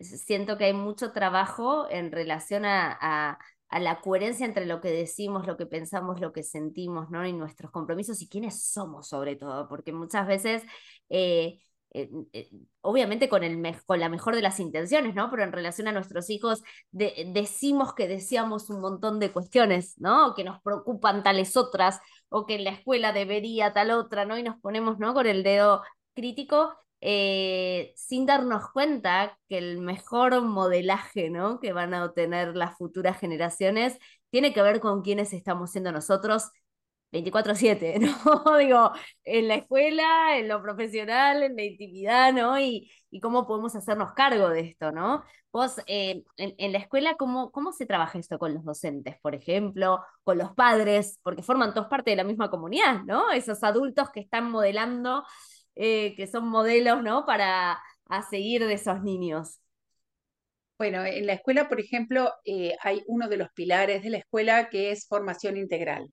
siento 0.00 0.56
que 0.58 0.64
hay 0.66 0.72
mucho 0.72 1.12
trabajo 1.12 1.88
en 1.90 2.12
relación 2.12 2.64
a, 2.64 2.96
a- 3.00 3.38
a 3.70 3.80
la 3.80 4.00
coherencia 4.00 4.46
entre 4.46 4.66
lo 4.66 4.80
que 4.80 4.90
decimos, 4.90 5.46
lo 5.48 5.56
que 5.56 5.66
pensamos, 5.66 6.20
lo 6.20 6.32
que 6.32 6.44
sentimos, 6.44 7.10
¿no? 7.10 7.26
Y 7.26 7.32
nuestros 7.32 7.72
compromisos 7.72 8.22
y 8.22 8.28
quiénes 8.28 8.62
somos 8.70 9.08
sobre 9.08 9.34
todo, 9.36 9.68
porque 9.68 9.92
muchas 9.92 10.26
veces, 10.28 10.62
eh, 11.08 11.58
obviamente 12.80 13.28
con 13.28 13.44
el 13.44 13.62
con 13.86 14.00
la 14.00 14.08
mejor 14.08 14.34
de 14.36 14.42
las 14.42 14.60
intenciones, 14.60 15.14
¿no? 15.14 15.30
Pero 15.30 15.42
en 15.44 15.52
relación 15.52 15.88
a 15.88 15.92
nuestros 15.92 16.30
hijos 16.30 16.62
de- 16.90 17.30
decimos 17.34 17.94
que 17.94 18.08
deseamos 18.08 18.70
un 18.70 18.80
montón 18.80 19.20
de 19.20 19.32
cuestiones, 19.32 19.98
¿no? 19.98 20.34
Que 20.34 20.44
nos 20.44 20.60
preocupan 20.62 21.22
tales 21.22 21.56
otras, 21.56 22.00
o 22.28 22.46
que 22.46 22.56
en 22.56 22.64
la 22.64 22.70
escuela 22.70 23.12
debería 23.12 23.72
tal 23.72 23.90
otra, 23.92 24.24
¿no? 24.24 24.38
Y 24.38 24.42
nos 24.42 24.60
ponemos, 24.60 24.98
¿no? 24.98 25.14
Con 25.14 25.26
el 25.26 25.42
dedo 25.42 25.82
crítico 26.14 26.74
eh, 27.00 27.92
sin 27.96 28.24
darnos 28.26 28.70
cuenta 28.72 29.38
que 29.48 29.58
el 29.58 29.78
mejor 29.78 30.40
modelaje, 30.42 31.28
¿no? 31.30 31.60
que 31.60 31.72
van 31.72 31.92
a 31.92 32.04
obtener 32.06 32.56
las 32.56 32.76
futuras 32.78 33.18
generaciones 33.18 33.98
tiene 34.30 34.54
que 34.54 34.62
ver 34.62 34.80
con 34.80 35.02
quiénes 35.02 35.32
estamos 35.34 35.70
siendo 35.70 35.92
nosotros 35.92 36.50
24/7, 37.14 37.98
¿no? 38.00 38.58
Digo, 38.58 38.92
en 39.24 39.48
la 39.48 39.56
escuela, 39.56 40.38
en 40.38 40.48
lo 40.48 40.62
profesional, 40.62 41.42
en 41.42 41.56
la 41.56 41.62
intimidad, 41.64 42.32
¿no? 42.32 42.58
Y, 42.58 42.90
y 43.10 43.20
cómo 43.20 43.46
podemos 43.46 43.74
hacernos 43.76 44.12
cargo 44.12 44.48
de 44.50 44.60
esto, 44.60 44.92
¿no? 44.92 45.24
Vos, 45.52 45.78
eh, 45.86 46.24
en, 46.36 46.54
en 46.58 46.72
la 46.72 46.78
escuela, 46.78 47.14
¿cómo, 47.16 47.50
¿cómo 47.52 47.72
se 47.72 47.86
trabaja 47.86 48.18
esto 48.18 48.38
con 48.38 48.54
los 48.54 48.64
docentes, 48.64 49.16
por 49.22 49.34
ejemplo, 49.34 50.00
con 50.24 50.38
los 50.38 50.52
padres? 50.54 51.18
Porque 51.22 51.42
forman 51.42 51.72
todos 51.74 51.86
parte 51.88 52.10
de 52.10 52.16
la 52.16 52.24
misma 52.24 52.50
comunidad, 52.50 53.02
¿no? 53.04 53.30
Esos 53.32 53.62
adultos 53.62 54.10
que 54.10 54.20
están 54.20 54.50
modelando 54.50 55.24
eh, 55.76 56.14
que 56.16 56.26
son 56.26 56.48
modelos, 56.48 57.02
¿no? 57.02 57.24
Para 57.26 57.80
a 58.08 58.22
seguir 58.22 58.66
de 58.66 58.74
esos 58.74 59.02
niños. 59.02 59.60
Bueno, 60.78 61.04
en 61.04 61.26
la 61.26 61.34
escuela, 61.34 61.68
por 61.68 61.80
ejemplo, 61.80 62.32
eh, 62.44 62.74
hay 62.82 63.02
uno 63.06 63.28
de 63.28 63.36
los 63.36 63.48
pilares 63.52 64.02
de 64.02 64.10
la 64.10 64.18
escuela 64.18 64.68
que 64.70 64.90
es 64.90 65.06
formación 65.06 65.56
integral. 65.56 66.10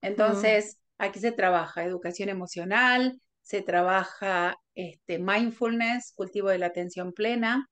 Entonces, 0.00 0.78
aquí 0.98 1.18
se 1.20 1.32
trabaja 1.32 1.84
educación 1.84 2.28
emocional, 2.28 3.20
se 3.42 3.62
trabaja 3.62 4.56
este, 4.74 5.18
mindfulness, 5.18 6.12
cultivo 6.14 6.48
de 6.48 6.58
la 6.58 6.66
atención 6.66 7.12
plena 7.12 7.68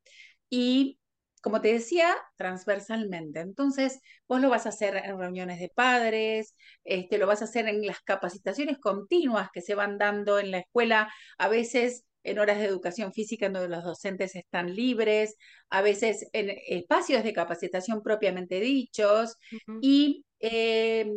y, 0.51 0.99
como 1.41 1.61
te 1.61 1.73
decía, 1.73 2.15
transversalmente. 2.37 3.41
Entonces, 3.41 4.01
vos 4.29 4.41
lo 4.41 4.51
vas 4.51 4.67
a 4.67 4.69
hacer 4.69 4.97
en 4.97 5.19
reuniones 5.19 5.59
de 5.59 5.71
padres, 5.75 6.55
este, 6.85 7.19
lo 7.19 7.27
vas 7.27 7.43
a 7.43 7.47
hacer 7.47 7.69
en 7.69 7.85
las 7.87 8.01
capacitaciones 8.01 8.79
continuas 8.79 9.49
que 9.53 9.63
se 9.63 9.75
van 9.75 9.99
dando 9.99 10.39
en 10.39 10.51
la 10.51 10.59
escuela, 10.59 11.13
a 11.39 11.49
veces 11.49 12.05
en 12.25 12.39
horas 12.39 12.59
de 12.59 12.67
educación 12.67 13.13
física 13.13 13.47
en 13.47 13.55
donde 13.55 13.69
los 13.69 13.83
docentes 13.83 14.37
están 14.37 14.75
libres, 14.75 15.37
a 15.71 15.83
veces 15.83 16.29
en 16.33 16.57
espacios 16.69 17.25
de 17.25 17.33
capacitación 17.33 18.03
propiamente 18.03 18.61
dichos, 18.61 19.37
y 19.81 20.25
eh, 20.39 21.11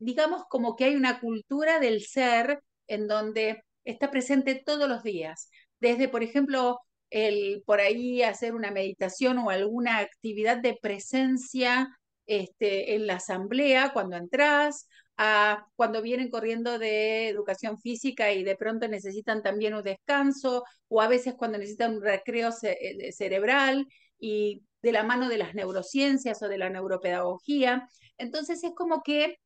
digamos 0.00 0.44
como 0.48 0.74
que 0.74 0.84
hay 0.84 0.96
una 0.96 1.20
cultura 1.20 1.78
del 1.78 2.02
ser 2.02 2.60
en 2.88 3.06
donde 3.06 3.62
está 3.84 4.10
presente 4.10 4.60
todos 4.64 4.88
los 4.88 5.02
días, 5.04 5.50
desde, 5.78 6.08
por 6.08 6.22
ejemplo, 6.22 6.80
el 7.10 7.62
por 7.66 7.80
ahí 7.80 8.22
hacer 8.22 8.54
una 8.54 8.70
meditación 8.70 9.38
o 9.38 9.50
alguna 9.50 9.98
actividad 9.98 10.58
de 10.58 10.78
presencia 10.80 11.88
este, 12.26 12.94
en 12.94 13.06
la 13.06 13.14
asamblea 13.16 13.92
cuando 13.92 14.16
entras, 14.16 14.88
a 15.16 15.66
cuando 15.76 16.00
vienen 16.00 16.30
corriendo 16.30 16.78
de 16.78 17.28
educación 17.28 17.78
física 17.78 18.32
y 18.32 18.42
de 18.42 18.56
pronto 18.56 18.88
necesitan 18.88 19.42
también 19.42 19.74
un 19.74 19.82
descanso, 19.82 20.64
o 20.88 21.02
a 21.02 21.08
veces 21.08 21.34
cuando 21.36 21.58
necesitan 21.58 21.96
un 21.96 22.02
recreo 22.02 22.50
eh, 22.62 23.12
cerebral 23.12 23.86
y 24.18 24.62
de 24.82 24.92
la 24.92 25.02
mano 25.02 25.28
de 25.28 25.36
las 25.38 25.54
neurociencias 25.54 26.42
o 26.42 26.48
de 26.48 26.58
la 26.58 26.70
neuropedagogía. 26.70 27.86
Entonces 28.16 28.64
es 28.64 28.72
como 28.74 29.02
que 29.02 29.36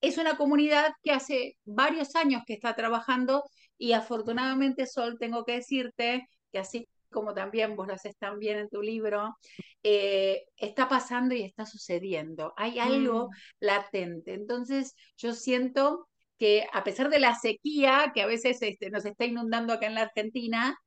es 0.00 0.18
una 0.18 0.36
comunidad 0.36 0.92
que 1.02 1.12
hace 1.12 1.56
varios 1.64 2.16
años 2.16 2.42
que 2.46 2.54
está 2.54 2.74
trabajando 2.74 3.44
y 3.78 3.92
afortunadamente, 3.92 4.86
Sol, 4.86 5.16
tengo 5.18 5.44
que 5.44 5.52
decirte 5.54 6.28
que 6.52 6.58
así 6.58 6.88
como 7.10 7.34
también 7.34 7.76
vos 7.76 7.86
lo 7.88 7.94
haces 7.94 8.16
tan 8.18 8.38
bien 8.38 8.58
en 8.58 8.68
tu 8.68 8.82
libro, 8.82 9.36
eh, 9.82 10.44
está 10.56 10.88
pasando 10.88 11.34
y 11.34 11.42
está 11.42 11.66
sucediendo. 11.66 12.52
Hay 12.56 12.78
algo 12.78 13.26
mm, 13.26 13.30
latente. 13.60 14.34
Entonces, 14.34 14.94
yo 15.16 15.34
siento 15.34 16.08
que 16.38 16.66
a 16.72 16.84
pesar 16.84 17.10
de 17.10 17.18
la 17.18 17.34
sequía 17.34 18.12
que 18.14 18.22
a 18.22 18.26
veces 18.26 18.62
este, 18.62 18.90
nos 18.90 19.04
está 19.04 19.24
inundando 19.24 19.72
acá 19.72 19.86
en 19.86 19.94
la 19.94 20.02
Argentina, 20.02 20.78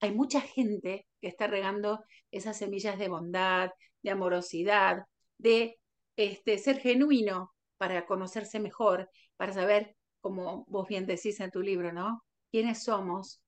hay 0.00 0.12
mucha 0.12 0.40
gente 0.40 1.06
que 1.20 1.28
está 1.28 1.46
regando 1.46 2.04
esas 2.30 2.58
semillas 2.58 2.98
de 2.98 3.08
bondad, 3.08 3.70
de 4.02 4.10
amorosidad, 4.10 5.04
de 5.38 5.78
este, 6.16 6.58
ser 6.58 6.80
genuino 6.80 7.52
para 7.80 8.04
conocerse 8.04 8.60
mejor, 8.60 9.08
para 9.38 9.54
saber, 9.54 9.96
como 10.20 10.66
vos 10.68 10.86
bien 10.86 11.06
decís 11.06 11.40
en 11.40 11.50
tu 11.50 11.62
libro, 11.62 11.94
¿no? 11.94 12.22
¿Quiénes 12.50 12.82
somos? 12.84 13.42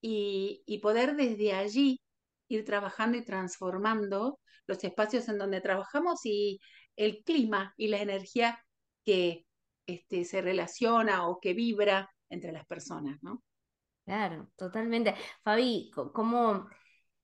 Y, 0.00 0.64
y 0.66 0.78
poder 0.78 1.14
desde 1.14 1.52
allí 1.52 2.00
ir 2.48 2.64
trabajando 2.64 3.16
y 3.16 3.24
transformando 3.24 4.40
los 4.66 4.82
espacios 4.82 5.28
en 5.28 5.38
donde 5.38 5.60
trabajamos 5.60 6.26
y 6.26 6.58
el 6.96 7.22
clima 7.22 7.72
y 7.76 7.86
la 7.86 8.00
energía 8.02 8.64
que 9.04 9.46
este, 9.86 10.24
se 10.24 10.42
relaciona 10.42 11.28
o 11.28 11.38
que 11.38 11.54
vibra 11.54 12.10
entre 12.30 12.50
las 12.50 12.66
personas, 12.66 13.22
¿no? 13.22 13.44
claro, 14.04 14.50
totalmente. 14.56 15.14
Fabi, 15.44 15.92
¿cómo 16.12 16.68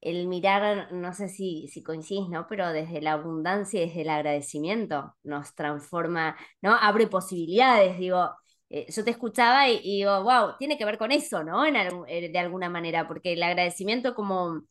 el 0.05 0.29
mirar, 0.29 0.93
no 0.93 1.13
sé 1.15 1.29
si, 1.29 1.69
si 1.69 1.83
coincidís, 1.83 2.29
¿no? 2.29 2.47
Pero 2.49 2.73
desde 2.73 3.01
la 3.03 3.13
abundancia 3.15 3.83
y 3.83 3.87
desde 3.89 4.03
el 4.03 4.11
agradecimiento 4.11 5.15
nos 5.25 5.55
transforma, 5.55 6.37
¿no? 6.63 6.75
Abre 6.77 7.09
posibilidades, 7.09 7.99
digo. 7.99 8.31
eh, 8.71 8.87
yo 8.91 9.05
te 9.05 9.11
escuchaba 9.11 9.69
y, 9.69 9.81
digo, 9.83 10.23
wow, 10.23 10.57
tiene 10.59 10.79
que 10.79 10.85
ver 10.85 10.99
con 10.99 11.13
eso, 11.13 11.43
¿no? 11.45 11.65
Eh, 11.67 12.29
de 12.31 12.39
alguna 12.39 12.69
manera, 12.71 13.09
porque 13.09 13.33
el 13.35 13.43
agradecimiento 13.43 14.15
como, 14.15 14.63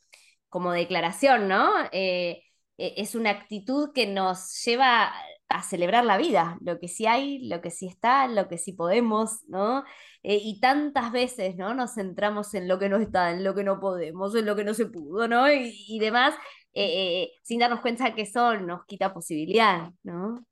como 0.49 0.71
declaración, 0.71 1.47
¿no? 1.47 1.71
Eh, 1.91 2.43
es 2.77 3.15
una 3.15 3.29
actitud 3.31 3.91
que 3.93 4.07
nos 4.07 4.63
lleva 4.65 5.13
a 5.49 5.61
celebrar 5.63 6.05
la 6.05 6.17
vida, 6.17 6.57
lo 6.61 6.79
que 6.79 6.87
sí 6.87 7.05
hay, 7.05 7.47
lo 7.47 7.61
que 7.61 7.69
sí 7.69 7.87
está, 7.87 8.27
lo 8.27 8.47
que 8.47 8.57
sí 8.57 8.73
podemos, 8.73 9.43
¿no? 9.47 9.83
Eh, 10.23 10.39
y 10.41 10.59
tantas 10.59 11.11
veces, 11.11 11.55
¿no? 11.55 11.73
Nos 11.73 11.93
centramos 11.95 12.53
en 12.55 12.67
lo 12.67 12.79
que 12.79 12.89
no 12.89 12.97
está, 12.97 13.31
en 13.31 13.43
lo 13.43 13.53
que 13.53 13.63
no 13.63 13.79
podemos, 13.79 14.35
en 14.35 14.45
lo 14.45 14.55
que 14.55 14.63
no 14.63 14.73
se 14.73 14.87
pudo, 14.87 15.27
¿no? 15.27 15.51
Y, 15.51 15.85
y 15.87 15.99
demás, 15.99 16.33
eh, 16.73 17.23
eh, 17.23 17.31
sin 17.43 17.59
darnos 17.59 17.81
cuenta 17.81 18.15
que 18.15 18.23
eso 18.23 18.57
nos 18.59 18.85
quita 18.85 19.13
posibilidad, 19.13 19.91
¿no? 20.03 20.45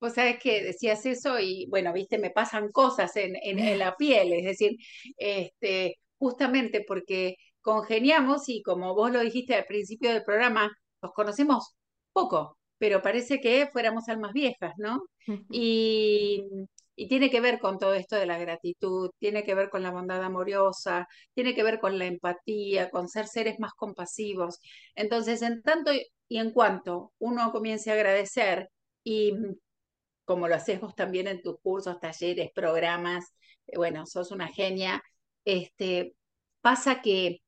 Vos 0.00 0.14
sabés 0.14 0.38
que 0.38 0.62
decías 0.62 1.04
eso 1.06 1.38
y 1.40 1.66
bueno, 1.70 1.92
viste, 1.92 2.18
me 2.18 2.30
pasan 2.30 2.70
cosas 2.70 3.16
en, 3.16 3.34
en, 3.42 3.58
en 3.58 3.78
la 3.78 3.96
piel, 3.96 4.32
es 4.34 4.44
decir, 4.44 4.76
este, 5.16 5.98
justamente 6.18 6.84
porque 6.86 7.36
congeniamos 7.62 8.48
y 8.48 8.62
como 8.62 8.94
vos 8.94 9.10
lo 9.10 9.20
dijiste 9.20 9.54
al 9.54 9.64
principio 9.64 10.12
del 10.12 10.22
programa, 10.24 10.70
nos 11.06 11.14
conocemos 11.14 11.74
poco, 12.12 12.58
pero 12.78 13.02
parece 13.02 13.40
que 13.40 13.68
fuéramos 13.72 14.08
almas 14.08 14.32
viejas, 14.32 14.74
¿no? 14.78 15.02
Y, 15.50 16.44
y 16.94 17.08
tiene 17.08 17.30
que 17.30 17.40
ver 17.40 17.58
con 17.58 17.78
todo 17.78 17.94
esto 17.94 18.16
de 18.16 18.26
la 18.26 18.38
gratitud, 18.38 19.10
tiene 19.18 19.44
que 19.44 19.54
ver 19.54 19.70
con 19.70 19.82
la 19.82 19.90
bondad 19.90 20.22
amorosa, 20.22 21.08
tiene 21.34 21.54
que 21.54 21.62
ver 21.62 21.80
con 21.80 21.98
la 21.98 22.06
empatía, 22.06 22.90
con 22.90 23.08
ser 23.08 23.26
seres 23.26 23.58
más 23.58 23.72
compasivos. 23.74 24.58
Entonces, 24.94 25.42
en 25.42 25.62
tanto 25.62 25.92
y 26.28 26.38
en 26.38 26.50
cuanto 26.52 27.12
uno 27.18 27.52
comience 27.52 27.90
a 27.90 27.94
agradecer, 27.94 28.70
y 29.04 29.34
como 30.24 30.48
lo 30.48 30.56
haces 30.56 30.80
vos 30.80 30.94
también 30.94 31.28
en 31.28 31.42
tus 31.42 31.58
cursos, 31.60 32.00
talleres, 32.00 32.50
programas, 32.54 33.34
eh, 33.66 33.76
bueno, 33.76 34.06
sos 34.06 34.30
una 34.32 34.48
genia. 34.48 35.02
Este, 35.44 36.14
pasa 36.60 37.00
que 37.02 37.40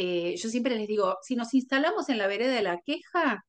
eh, 0.00 0.36
yo 0.36 0.48
siempre 0.48 0.76
les 0.76 0.86
digo, 0.86 1.18
si 1.22 1.34
nos 1.34 1.54
instalamos 1.54 2.08
en 2.08 2.18
la 2.18 2.28
vereda 2.28 2.54
de 2.54 2.62
la 2.62 2.80
queja, 2.80 3.44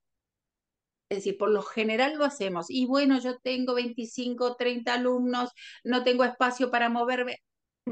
es 1.10 1.20
decir, 1.20 1.38
por 1.38 1.52
lo 1.52 1.62
general 1.62 2.16
lo 2.18 2.26
hacemos, 2.26 2.72
y 2.72 2.88
bueno, 2.88 3.20
yo 3.20 3.38
tengo 3.38 3.76
25, 3.76 4.56
30 4.56 4.96
alumnos, 4.96 5.52
no 5.84 6.04
tengo 6.04 6.24
espacio 6.24 6.72
para 6.72 6.90
moverme. 6.90 7.38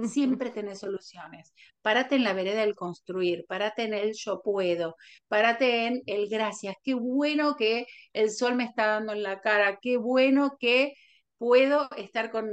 Siempre 0.08 0.50
tenés 0.50 0.80
soluciones. 0.80 1.54
Párate 1.84 2.16
en 2.16 2.24
la 2.24 2.34
vereda 2.34 2.62
del 2.62 2.74
construir, 2.76 3.46
párate 3.48 3.84
en 3.84 3.94
el 3.94 4.14
yo 4.14 4.42
puedo, 4.42 4.96
párate 5.28 5.86
en 5.86 6.02
el 6.08 6.28
gracias. 6.28 6.76
Qué 6.84 6.96
bueno 6.96 7.56
que 7.58 7.86
el 8.14 8.32
sol 8.32 8.56
me 8.56 8.64
está 8.64 8.88
dando 8.88 9.14
en 9.14 9.22
la 9.22 9.40
cara, 9.42 9.78
qué 9.82 9.98
bueno 9.98 10.58
que 10.60 10.94
puedo 11.38 11.90
estar 11.98 12.32
con 12.32 12.48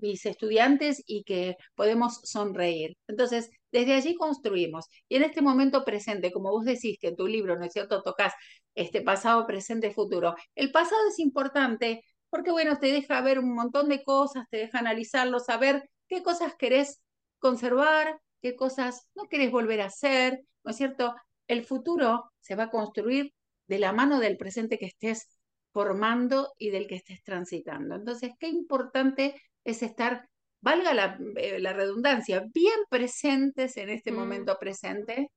mis 0.00 0.26
estudiantes 0.26 1.02
y 1.06 1.24
que 1.24 1.56
podemos 1.74 2.20
sonreír. 2.24 2.96
Entonces, 3.06 3.50
desde 3.72 3.94
allí 3.94 4.14
construimos. 4.16 4.86
Y 5.08 5.16
en 5.16 5.22
este 5.24 5.42
momento 5.42 5.84
presente, 5.84 6.32
como 6.32 6.50
vos 6.50 6.64
decís 6.64 6.98
que 7.00 7.08
en 7.08 7.16
tu 7.16 7.26
libro, 7.26 7.58
¿no 7.58 7.64
es 7.64 7.72
cierto?, 7.72 8.02
tocas 8.02 8.32
este 8.74 9.02
pasado, 9.02 9.46
presente, 9.46 9.92
futuro. 9.92 10.34
El 10.54 10.72
pasado 10.72 11.00
es 11.08 11.18
importante 11.18 12.02
porque, 12.30 12.50
bueno, 12.50 12.78
te 12.78 12.88
deja 12.88 13.20
ver 13.20 13.38
un 13.38 13.54
montón 13.54 13.88
de 13.88 14.02
cosas, 14.02 14.44
te 14.50 14.58
deja 14.58 14.78
analizarlo, 14.78 15.38
saber 15.40 15.88
qué 16.08 16.22
cosas 16.22 16.54
querés 16.56 17.00
conservar, 17.38 18.18
qué 18.42 18.56
cosas 18.56 19.08
no 19.14 19.28
querés 19.28 19.50
volver 19.50 19.80
a 19.80 19.86
hacer, 19.86 20.40
¿no 20.64 20.70
es 20.70 20.76
cierto? 20.76 21.14
El 21.48 21.64
futuro 21.64 22.30
se 22.40 22.54
va 22.56 22.64
a 22.64 22.70
construir 22.70 23.32
de 23.68 23.78
la 23.78 23.92
mano 23.92 24.20
del 24.20 24.36
presente 24.36 24.78
que 24.78 24.86
estés 24.86 25.28
formando 25.76 26.54
y 26.56 26.70
del 26.70 26.86
que 26.86 26.94
estés 26.94 27.22
transitando. 27.22 27.96
Entonces, 27.96 28.32
qué 28.40 28.48
importante 28.48 29.34
es 29.62 29.82
estar, 29.82 30.26
valga 30.62 30.94
la, 30.94 31.18
eh, 31.36 31.58
redundancia, 31.60 32.46
bien 32.54 32.78
presentes 32.88 33.76
en 33.76 33.90
este 33.90 34.10
mm. 34.10 34.14
momento 34.14 34.56
presente 34.58 35.30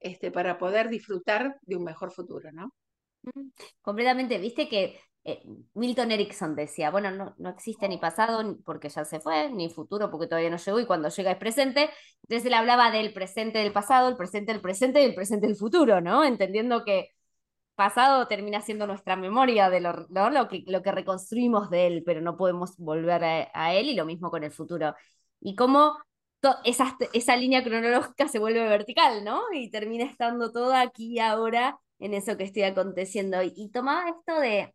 este, 0.00 0.32
para 0.32 0.58
poder 0.58 0.88
disfrutar 0.88 1.54
de 1.62 1.76
un 1.76 1.84
mejor 1.84 2.10
futuro, 2.10 2.50
¿no? 2.50 2.74
Mm, 3.22 3.50
completamente, 3.80 4.38
viste 4.38 4.68
que 4.68 4.98
eh, 5.22 5.44
Milton 5.74 6.10
Erickson 6.10 6.56
decía, 6.56 6.90
bueno, 6.90 7.12
no, 7.12 7.36
no, 7.38 7.50
existe 7.50 7.88
ni 7.88 7.98
pasado 7.98 8.58
porque 8.64 8.88
ya 8.88 9.04
se 9.04 9.20
fue, 9.20 9.52
ni 9.52 9.70
futuro 9.70 10.10
porque 10.10 10.26
todavía 10.26 10.50
no 10.50 10.56
llegó 10.56 10.80
y 10.80 10.86
cuando 10.86 11.10
llega 11.10 11.30
es 11.30 11.38
presente. 11.38 11.90
Entonces 12.22 12.44
él 12.44 12.54
hablaba 12.54 12.90
del 12.90 13.12
presente 13.12 13.60
del 13.60 13.72
pasado, 13.72 14.08
el 14.08 14.16
presente 14.16 14.50
del 14.52 14.60
presente 14.60 15.00
y 15.00 15.04
el 15.04 15.14
presente 15.14 15.46
del 15.46 15.54
futuro, 15.54 16.00
¿no? 16.00 16.24
Entendiendo 16.24 16.84
que 16.84 17.10
pasado 17.76 18.26
termina 18.26 18.60
siendo 18.62 18.86
nuestra 18.86 19.16
memoria 19.16 19.70
de 19.70 19.80
lo, 19.80 20.06
lo, 20.08 20.48
que, 20.48 20.64
lo 20.66 20.82
que 20.82 20.92
reconstruimos 20.92 21.70
de 21.70 21.86
él, 21.86 22.02
pero 22.04 22.20
no 22.20 22.36
podemos 22.36 22.76
volver 22.78 23.22
a, 23.24 23.74
él 23.74 23.88
y 23.88 23.94
lo 23.94 24.06
mismo 24.06 24.30
con 24.30 24.44
el 24.44 24.50
futuro. 24.50 24.94
Y 25.40 25.54
cómo 25.54 25.98
esa, 26.64 26.96
esa 27.12 27.36
línea 27.36 27.62
cronológica 27.62 28.28
se 28.28 28.38
vuelve 28.38 28.68
vertical, 28.68 29.24
¿no? 29.24 29.42
Y 29.52 29.70
termina 29.70 30.04
estando 30.04 30.52
todo 30.52 30.74
aquí 30.74 31.14
y 31.14 31.18
ahora 31.20 31.78
en 31.98 32.14
eso 32.14 32.36
que 32.36 32.44
estoy 32.44 32.62
aconteciendo. 32.62 33.38
Y, 33.42 33.70
tomaba 33.70 34.08
esto 34.10 34.40
de 34.40 34.74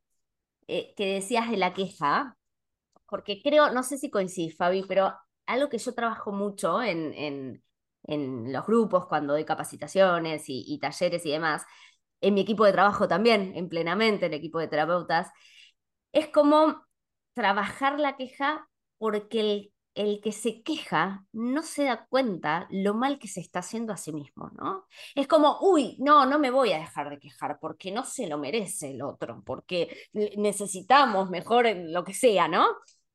eh, 0.67 0.93
que 0.95 1.15
decías 1.15 1.49
de 1.49 1.57
la 1.57 1.73
queja, 1.73 2.37
porque 3.09 3.41
creo, 3.43 3.71
no 3.71 3.83
sé 3.83 3.97
si 3.97 4.09
coincidís, 4.09 4.55
Fabi, 4.57 4.83
pero 4.87 5.13
algo 5.45 5.69
que 5.69 5.77
yo 5.79 5.93
trabajo 5.93 6.31
mucho 6.31 6.81
en, 6.81 7.13
en, 7.13 7.63
en 8.03 8.53
los 8.53 8.65
grupos 8.65 9.07
cuando 9.07 9.33
doy 9.33 9.45
capacitaciones 9.45 10.49
y, 10.49 10.63
y, 10.67 10.79
talleres 10.79 11.25
y 11.25 11.31
demás, 11.31 11.65
en 12.21 12.33
mi 12.33 12.41
equipo 12.41 12.65
de 12.65 12.71
trabajo 12.71 13.07
también, 13.07 13.53
en 13.55 13.69
plenamente, 13.69 14.27
el 14.27 14.33
equipo 14.33 14.59
de 14.59 14.67
terapeutas, 14.67 15.29
es 16.11 16.27
como 16.29 16.83
trabajar 17.33 17.99
la 17.99 18.15
queja 18.15 18.67
porque 18.97 19.71
el 19.95 20.21
que 20.21 20.31
se 20.31 20.61
queja 20.63 21.25
no 21.33 21.63
se 21.63 21.85
da 21.85 22.05
cuenta 22.07 22.67
lo 22.69 22.93
mal 22.93 23.19
que 23.19 23.27
se 23.27 23.41
está 23.41 23.59
haciendo 23.59 23.91
a 23.91 23.97
sí 23.97 24.13
mismo, 24.13 24.49
¿no? 24.55 24.85
Es 25.15 25.27
como, 25.27 25.59
uy, 25.61 25.97
no, 25.99 26.25
no 26.25 26.39
me 26.39 26.51
voy 26.51 26.71
a 26.71 26.79
dejar 26.79 27.09
de 27.09 27.19
quejar 27.19 27.59
porque 27.59 27.91
no 27.91 28.05
se 28.05 28.27
lo 28.27 28.37
merece 28.37 28.91
el 28.91 29.01
otro, 29.01 29.43
porque 29.45 29.95
necesitamos 30.13 31.29
mejor 31.29 31.65
en 31.65 31.91
lo 31.93 32.03
que 32.03 32.13
sea, 32.13 32.47
¿no? 32.47 32.67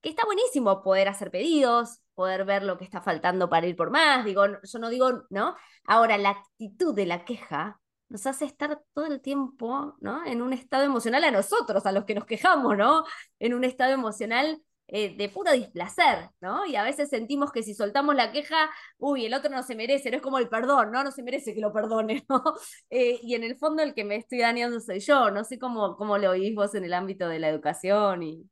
Que 0.02 0.10
está 0.10 0.24
buenísimo 0.26 0.82
poder 0.82 1.08
hacer 1.08 1.30
pedidos, 1.30 2.00
poder 2.14 2.44
ver 2.44 2.62
lo 2.62 2.76
que 2.78 2.84
está 2.84 3.00
faltando 3.00 3.48
para 3.48 3.66
ir 3.66 3.76
por 3.76 3.90
más, 3.90 4.24
digo, 4.24 4.44
yo 4.46 4.78
no 4.78 4.90
digo, 4.90 5.24
¿no? 5.30 5.56
Ahora, 5.84 6.18
la 6.18 6.30
actitud 6.30 6.94
de 6.94 7.06
la 7.06 7.24
queja 7.24 7.80
nos 8.08 8.26
hace 8.26 8.44
estar 8.44 8.80
todo 8.94 9.06
el 9.06 9.20
tiempo, 9.20 9.96
¿no? 10.00 10.24
En 10.26 10.42
un 10.42 10.52
estado 10.52 10.84
emocional 10.84 11.24
a 11.24 11.30
nosotros, 11.30 11.86
a 11.86 11.92
los 11.92 12.04
que 12.04 12.14
nos 12.14 12.26
quejamos, 12.26 12.76
¿no? 12.76 13.04
En 13.38 13.54
un 13.54 13.64
estado 13.64 13.92
emocional 13.92 14.62
eh, 14.88 15.16
de 15.16 15.28
puro 15.28 15.50
displacer, 15.52 16.30
¿no? 16.40 16.64
Y 16.64 16.76
a 16.76 16.84
veces 16.84 17.08
sentimos 17.08 17.50
que 17.50 17.64
si 17.64 17.74
soltamos 17.74 18.14
la 18.14 18.30
queja, 18.30 18.70
uy, 18.98 19.26
el 19.26 19.34
otro 19.34 19.50
no 19.50 19.64
se 19.64 19.74
merece, 19.74 20.10
no 20.10 20.16
es 20.16 20.22
como 20.22 20.38
el 20.38 20.48
perdón, 20.48 20.92
¿no? 20.92 21.02
No 21.02 21.10
se 21.10 21.24
merece 21.24 21.54
que 21.54 21.60
lo 21.60 21.72
perdone, 21.72 22.24
¿no? 22.28 22.42
Eh, 22.90 23.18
y 23.22 23.34
en 23.34 23.42
el 23.42 23.56
fondo 23.58 23.82
el 23.82 23.94
que 23.94 24.04
me 24.04 24.16
estoy 24.16 24.38
dañando 24.38 24.78
soy 24.80 25.00
yo, 25.00 25.30
no 25.32 25.42
sé 25.42 25.58
cómo, 25.58 25.96
cómo 25.96 26.18
lo 26.18 26.30
oís 26.30 26.54
vos 26.54 26.74
en 26.76 26.84
el 26.84 26.94
ámbito 26.94 27.28
de 27.28 27.38
la 27.40 27.48
educación 27.48 28.22
y... 28.22 28.48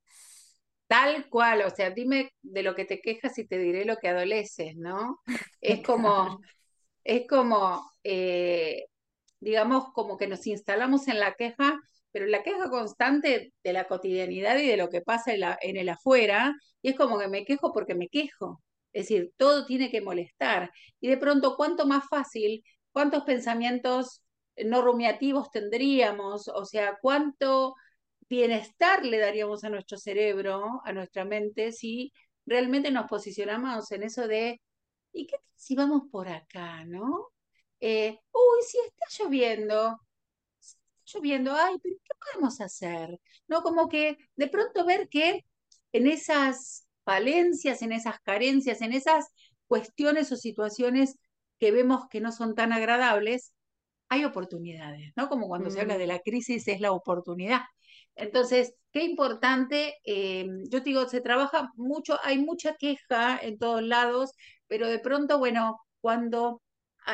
Tal 0.87 1.29
cual, 1.31 1.63
o 1.63 1.71
sea, 1.71 1.91
dime 1.91 2.33
de 2.43 2.63
lo 2.63 2.75
que 2.75 2.85
te 2.85 3.01
quejas 3.01 3.39
y 3.39 3.47
te 3.47 3.59
diré 3.59 3.85
lo 3.85 3.97
que 3.97 4.09
adoleces, 4.09 4.77
¿no? 4.77 5.21
Es 5.61 5.83
como, 5.87 6.41
es 7.05 7.27
como, 7.29 7.91
eh, 8.05 8.87
digamos, 9.45 9.93
como 9.93 10.17
que 10.17 10.27
nos 10.27 10.47
instalamos 10.47 11.09
en 11.09 11.21
la 11.21 11.35
queja 11.35 11.81
pero 12.15 12.27
la 12.29 12.45
queja 12.45 12.71
constante 12.71 13.53
de 13.65 13.73
la 13.73 13.89
cotidianidad 13.89 14.57
y 14.59 14.69
de 14.69 14.77
lo 14.77 14.89
que 14.89 15.01
pasa 15.01 15.33
en, 15.35 15.77
el 15.77 15.89
afuera, 15.89 16.55
y 16.81 16.91
es 16.91 16.97
como 16.97 17.19
que 17.19 17.27
me 17.27 17.45
quejo 17.45 17.73
porque 17.73 17.97
me 17.97 18.09
quejo. 18.09 18.63
Es 18.93 19.09
decir, 19.09 19.33
todo 19.37 19.67
tiene 19.67 19.91
que 19.91 20.01
molestar. 20.01 20.71
Y 21.01 21.09
de 21.09 21.17
pronto, 21.19 21.57
¿cuánto 21.57 21.87
más 21.87 22.05
fácil, 22.09 22.63
cuántos 22.93 23.25
pensamientos 23.25 24.23
no 24.65 24.81
rumiativos 24.83 25.51
tendríamos? 25.51 26.47
O 26.47 26.65
sea, 26.65 26.99
cuánto 27.03 27.75
bienestar 28.29 29.05
le 29.05 29.19
daríamos 29.19 29.65
a 29.65 29.71
nuestro 29.71 29.99
cerebro, 29.99 30.83
a 30.85 30.93
nuestra 30.93 31.25
mente, 31.25 31.73
si 31.73 32.13
realmente 32.47 32.93
nos 32.93 33.07
posicionamos 33.09 33.91
en 33.91 34.05
eso 34.05 34.29
de, 34.29 34.61
¿y 35.13 35.27
qué 35.27 35.37
si 35.57 35.75
vamos 35.75 36.03
por 36.13 36.29
acá, 36.29 36.85
no? 36.85 37.31
Eh, 37.81 38.21
uy, 38.55 38.65
si 38.67 38.79
está 38.79 39.25
lloviendo, 39.25 40.01
lloviendo, 41.07 41.53
ay, 41.55 41.77
pero 41.83 41.97
¿qué 42.03 42.11
podemos 42.21 42.61
hacer? 42.61 43.21
¿No? 43.49 43.63
Como 43.63 43.89
que 43.89 44.17
de 44.37 44.49
pronto 44.49 44.85
ver 44.85 45.09
que 45.09 45.45
en 45.93 46.07
esas 46.07 46.87
falencias, 47.05 47.83
en 47.83 47.93
esas 47.93 48.21
carencias, 48.21 48.81
en 48.83 48.93
esas 48.93 49.27
cuestiones 49.67 50.33
o 50.33 50.37
situaciones 50.37 51.17
que 51.59 51.71
vemos 51.71 52.09
que 52.11 52.21
no 52.21 52.33
son 52.33 52.55
tan 52.55 52.73
agradables, 52.73 53.53
hay 54.09 54.25
oportunidades, 54.25 55.13
¿no? 55.17 55.29
Como 55.29 55.49
cuando 55.49 55.71
se 55.71 55.81
habla 55.81 55.99
de 55.99 56.07
mm. 56.07 56.09
la 56.09 56.19
crisis 56.21 56.69
es 56.69 56.81
la 56.81 56.93
oportunidad. 56.93 57.63
Entonces, 58.17 58.75
qué 58.93 59.05
importante, 59.05 59.97
eh, 60.05 60.47
yo 60.71 60.83
te 60.83 60.91
digo, 60.91 61.09
se 61.09 61.21
trabaja 61.21 61.71
mucho, 61.77 62.19
hay 62.23 62.39
mucha 62.39 62.75
queja 62.75 63.39
en 63.39 63.59
todos 63.59 63.83
lados, 63.83 64.33
pero 64.67 64.89
de 64.89 64.99
pronto, 64.99 65.39
bueno, 65.39 65.81
cuando 66.01 66.63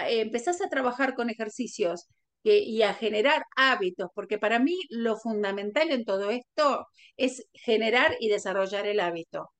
empezás 0.08 0.60
a 0.62 0.68
trabajar 0.68 1.14
con 1.14 1.30
ejercicios 1.30 2.06
y 2.42 2.82
a 2.82 2.94
generar 2.94 3.44
hábitos, 3.56 4.10
porque 4.14 4.38
para 4.38 4.58
mí 4.58 4.78
lo 4.88 5.16
fundamental 5.16 5.90
en 5.90 6.04
todo 6.04 6.30
esto 6.30 6.86
es 7.16 7.46
generar 7.52 8.16
y 8.20 8.28
desarrollar 8.28 8.86
el 8.86 9.00
hábito. 9.00 9.50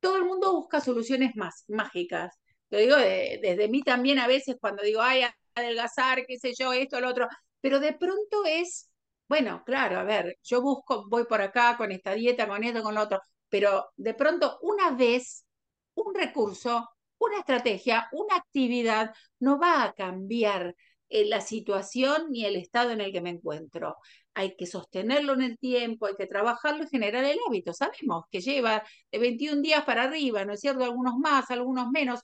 Todo 0.00 0.16
el 0.16 0.24
mundo 0.24 0.52
busca 0.52 0.80
soluciones 0.80 1.36
más 1.36 1.64
mágicas. 1.68 2.36
Lo 2.70 2.78
digo 2.78 2.96
desde 2.96 3.68
mí 3.68 3.82
también 3.82 4.18
a 4.18 4.26
veces 4.26 4.56
cuando 4.60 4.82
digo, 4.82 5.00
ay, 5.02 5.22
adelgazar, 5.54 6.26
qué 6.26 6.38
sé 6.38 6.52
yo, 6.58 6.72
esto, 6.72 7.00
lo 7.00 7.08
otro, 7.10 7.28
pero 7.60 7.80
de 7.80 7.92
pronto 7.94 8.44
es, 8.46 8.90
bueno, 9.28 9.62
claro, 9.64 9.98
a 9.98 10.04
ver, 10.04 10.36
yo 10.42 10.60
busco, 10.60 11.08
voy 11.08 11.24
por 11.24 11.40
acá 11.40 11.76
con 11.76 11.92
esta 11.92 12.12
dieta, 12.12 12.48
con 12.48 12.64
esto, 12.64 12.82
con 12.82 12.94
lo 12.94 13.02
otro, 13.02 13.20
pero 13.48 13.86
de 13.96 14.14
pronto 14.14 14.58
una 14.62 14.90
vez, 14.90 15.44
un 15.94 16.14
recurso, 16.14 16.88
una 17.26 17.38
estrategia, 17.38 18.08
una 18.12 18.36
actividad 18.36 19.14
no 19.40 19.58
va 19.58 19.84
a 19.84 19.92
cambiar 19.92 20.74
la 21.08 21.40
situación 21.40 22.30
ni 22.30 22.44
el 22.44 22.56
estado 22.56 22.90
en 22.90 23.00
el 23.00 23.12
que 23.12 23.20
me 23.20 23.30
encuentro. 23.30 23.96
Hay 24.34 24.56
que 24.56 24.66
sostenerlo 24.66 25.34
en 25.34 25.42
el 25.42 25.58
tiempo, 25.58 26.06
hay 26.06 26.16
que 26.16 26.26
trabajarlo 26.26 26.84
y 26.84 26.88
generar 26.88 27.24
el 27.24 27.38
hábito. 27.46 27.72
Sabemos 27.72 28.24
que 28.30 28.40
lleva 28.40 28.82
de 29.12 29.18
21 29.18 29.62
días 29.62 29.84
para 29.84 30.04
arriba, 30.04 30.44
¿no 30.44 30.54
es 30.54 30.60
cierto? 30.60 30.82
Algunos 30.84 31.14
más, 31.18 31.50
algunos 31.50 31.88
menos. 31.90 32.20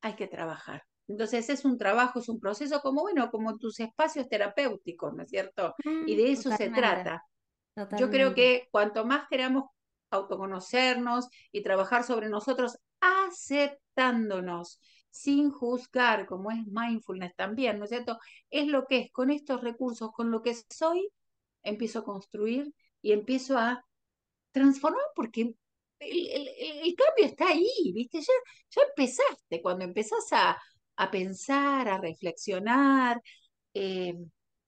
Hay 0.00 0.14
que 0.14 0.28
trabajar. 0.28 0.82
Entonces 1.08 1.48
es 1.50 1.64
un 1.64 1.78
trabajo, 1.78 2.20
es 2.20 2.28
un 2.28 2.40
proceso 2.40 2.80
como, 2.80 3.02
bueno, 3.02 3.30
como 3.30 3.56
tus 3.58 3.78
espacios 3.80 4.28
terapéuticos, 4.28 5.14
¿no 5.14 5.22
es 5.22 5.30
cierto? 5.30 5.74
y 5.84 6.16
de 6.16 6.24
mm, 6.24 6.32
eso 6.32 6.50
se 6.56 6.70
trata. 6.70 7.22
Yo 7.98 8.10
creo 8.10 8.34
que 8.34 8.68
cuanto 8.70 9.04
más 9.04 9.28
queramos 9.28 9.64
autoconocernos 10.10 11.28
y 11.52 11.62
trabajar 11.62 12.02
sobre 12.04 12.28
nosotros, 12.28 12.78
aceptándonos, 13.00 14.80
sin 15.10 15.50
juzgar, 15.50 16.26
como 16.26 16.50
es 16.50 16.66
mindfulness 16.66 17.34
también, 17.36 17.78
¿no 17.78 17.84
es 17.84 17.90
cierto? 17.90 18.18
Es 18.50 18.66
lo 18.66 18.86
que 18.86 18.98
es, 18.98 19.12
con 19.12 19.30
estos 19.30 19.62
recursos, 19.62 20.10
con 20.12 20.30
lo 20.30 20.42
que 20.42 20.54
soy, 20.70 21.08
empiezo 21.62 22.00
a 22.00 22.04
construir 22.04 22.72
y 23.02 23.12
empiezo 23.12 23.58
a 23.58 23.84
transformar 24.52 25.04
porque 25.14 25.54
el, 25.98 26.94
cambio 26.96 27.26
está 27.26 27.48
ahí, 27.48 27.92
¿viste? 27.94 28.20
Ya, 28.20 28.32
ya 28.70 28.82
empezaste, 28.88 29.62
cuando 29.62 29.84
empezás 29.84 30.26
a, 30.32 30.58
pensar, 31.10 31.88
a 31.88 31.98
reflexionar, 31.98 33.20
eh, 33.74 34.14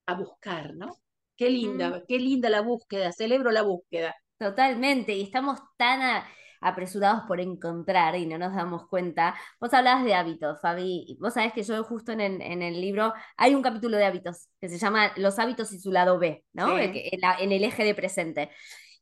a 0.05 0.13
buscar, 0.15 0.75
¿no? 0.75 0.99
Qué 1.35 1.49
linda, 1.49 1.89
mm. 1.89 2.03
qué 2.07 2.19
linda 2.19 2.49
la 2.49 2.61
búsqueda, 2.61 3.11
celebro 3.11 3.51
la 3.51 3.61
búsqueda. 3.61 4.15
Totalmente, 4.37 5.15
y 5.15 5.21
estamos 5.23 5.59
tan 5.77 6.23
apresurados 6.61 7.23
por 7.27 7.39
encontrar 7.39 8.15
y 8.15 8.25
no 8.25 8.37
nos 8.37 8.53
damos 8.55 8.87
cuenta. 8.87 9.35
Vos 9.59 9.73
hablabas 9.73 10.03
de 10.03 10.13
hábitos, 10.13 10.59
Fabi. 10.61 11.17
Vos 11.19 11.33
sabés 11.33 11.53
que 11.53 11.63
yo 11.63 11.83
justo 11.83 12.11
en 12.11 12.21
el, 12.21 12.41
en 12.41 12.61
el 12.61 12.79
libro 12.79 13.13
hay 13.37 13.55
un 13.55 13.61
capítulo 13.61 13.97
de 13.97 14.05
hábitos 14.05 14.49
que 14.59 14.69
se 14.69 14.77
llama 14.77 15.11
Los 15.17 15.39
hábitos 15.39 15.71
y 15.73 15.79
su 15.79 15.91
lado 15.91 16.19
B, 16.19 16.43
¿no? 16.53 16.77
En, 16.77 16.93
en 16.95 17.51
el 17.51 17.63
eje 17.63 17.83
de 17.83 17.95
presente. 17.95 18.49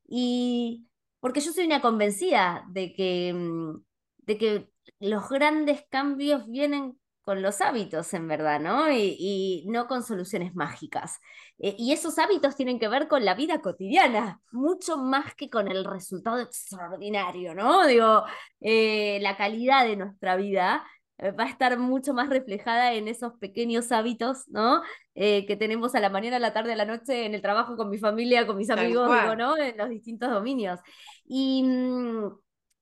Y 0.08 0.88
porque 1.20 1.41
yo 1.41 1.52
soy 1.52 1.65
una 1.65 1.82
convencida 1.82 2.63
de 2.70 2.93
que, 2.93 3.34
mm, 3.34 3.84
de 4.20 4.38
que 4.38 4.70
los 5.00 5.30
grandes 5.30 5.84
cambios 5.89 6.48
vienen 6.48 7.00
con 7.28 7.42
los 7.42 7.60
hábitos, 7.60 8.13
en 8.13 8.26
verdad, 8.26 8.62
¿no? 8.62 8.90
Y, 8.90 9.66
no 9.68 9.88
con 9.88 10.02
soluciones 10.02 10.56
mágicas. 10.56 11.20
Eh, 11.60 11.76
y 11.78 11.92
esos 11.92 12.18
hábitos 12.20 12.56
tienen 12.56 12.80
que 12.80 12.88
ver 12.88 13.10
con 13.10 13.26
la 13.26 13.36
vida 13.36 13.60
cotidiana, 13.60 14.40
mucho 14.54 14.96
más 14.96 15.36
que 15.36 15.50
con 15.50 15.68
el 15.68 15.84
resultado 15.84 16.40
extraordinario, 16.40 17.54
¿no? 17.54 17.86
Digo, 17.86 18.24
eh, 18.62 19.20
la 19.22 19.36
calidad 19.36 19.86
de 19.86 19.98
nuestra 19.98 20.38
vida 20.38 20.88
eh, 21.18 21.32
va 21.32 21.44
a 21.44 21.50
estar 21.50 21.78
mucho 21.78 22.13
más 22.13 22.30
reflejada 22.30 22.94
en 22.94 23.10
esos 23.10 23.34
pequeños 23.34 23.92
hábitos, 23.92 24.48
¿no? 24.48 24.82
que 25.13 25.58
tenemos 25.60 25.96
a 25.96 26.00
la 26.00 26.10
mañana, 26.10 26.38
a 26.38 26.40
la 26.40 26.54
tarde, 26.54 26.74
a 26.74 26.76
la 26.76 26.86
noche, 26.86 27.26
en 27.26 27.34
el 27.34 27.42
trabajo, 27.42 27.76
con 27.76 27.90
mi 27.90 27.98
familia, 27.98 28.46
con 28.48 28.56
mis 28.56 28.70
amigos, 28.70 29.10
digo, 29.12 29.36
¿no? 29.36 29.58
En 29.58 29.76
los 29.76 29.90
distintos 29.90 30.30
dominios. 30.30 30.80
Y 31.26 31.63
mm, 31.63 32.40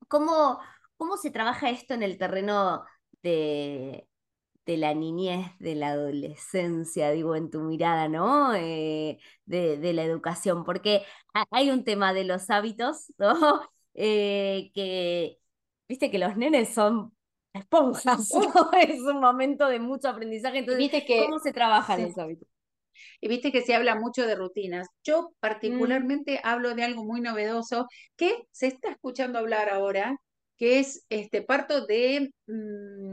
cómo, 0.07 0.59
cómo 0.97 1.17
se 1.17 1.31
trabaja 1.31 1.69
esto 1.69 1.93
en 1.93 2.03
el 2.03 2.17
terreno 2.17 2.83
de, 3.23 4.07
de 4.65 4.77
la 4.77 4.93
niñez, 4.93 5.45
de 5.59 5.75
la 5.75 5.89
adolescencia, 5.89 7.11
digo, 7.11 7.35
en 7.35 7.51
tu 7.51 7.61
mirada, 7.61 8.07
¿no? 8.07 8.53
Eh, 8.55 9.19
de, 9.45 9.93
la 9.93 10.03
educación, 10.03 10.63
porque 10.63 11.03
hay 11.51 11.69
un 11.69 11.83
tema 11.83 12.13
de 12.13 12.23
los 12.23 12.49
hábitos, 12.49 13.13
¿no? 13.17 13.61
Eh, 13.93 14.71
que, 14.73 15.37
viste 15.87 16.09
que 16.11 16.19
los 16.19 16.35
nenes 16.35 16.73
son 16.73 17.15
esponjas, 17.53 18.31
¿no? 18.33 18.71
es 18.79 18.99
un 19.01 19.19
momento 19.21 19.67
de 19.67 19.79
mucho 19.79 20.09
aprendizaje, 20.09 20.59
entonces, 20.59 20.79
¿Viste 20.79 21.05
que, 21.05 21.25
¿cómo 21.25 21.39
se 21.39 21.53
trabajan 21.53 22.01
los 22.01 22.17
hábitos? 22.17 22.47
Y 23.21 23.27
viste 23.27 23.51
que 23.51 23.61
se 23.61 23.75
habla 23.75 23.95
mucho 23.95 24.25
de 24.25 24.35
rutinas. 24.35 24.87
Yo 25.03 25.23
mm. 25.23 25.33
particularmente 25.39 26.39
hablo 26.43 26.73
de 26.75 26.83
algo 26.83 27.03
muy 27.03 27.21
novedoso 27.21 27.87
que 28.15 28.47
se 28.51 28.67
está 28.67 28.89
escuchando 28.89 29.39
hablar 29.39 29.69
ahora, 29.69 30.17
que 30.57 30.79
es 30.79 31.05
este 31.09 31.41
parto 31.41 31.85
de... 31.85 32.31
Mm, 32.47 33.04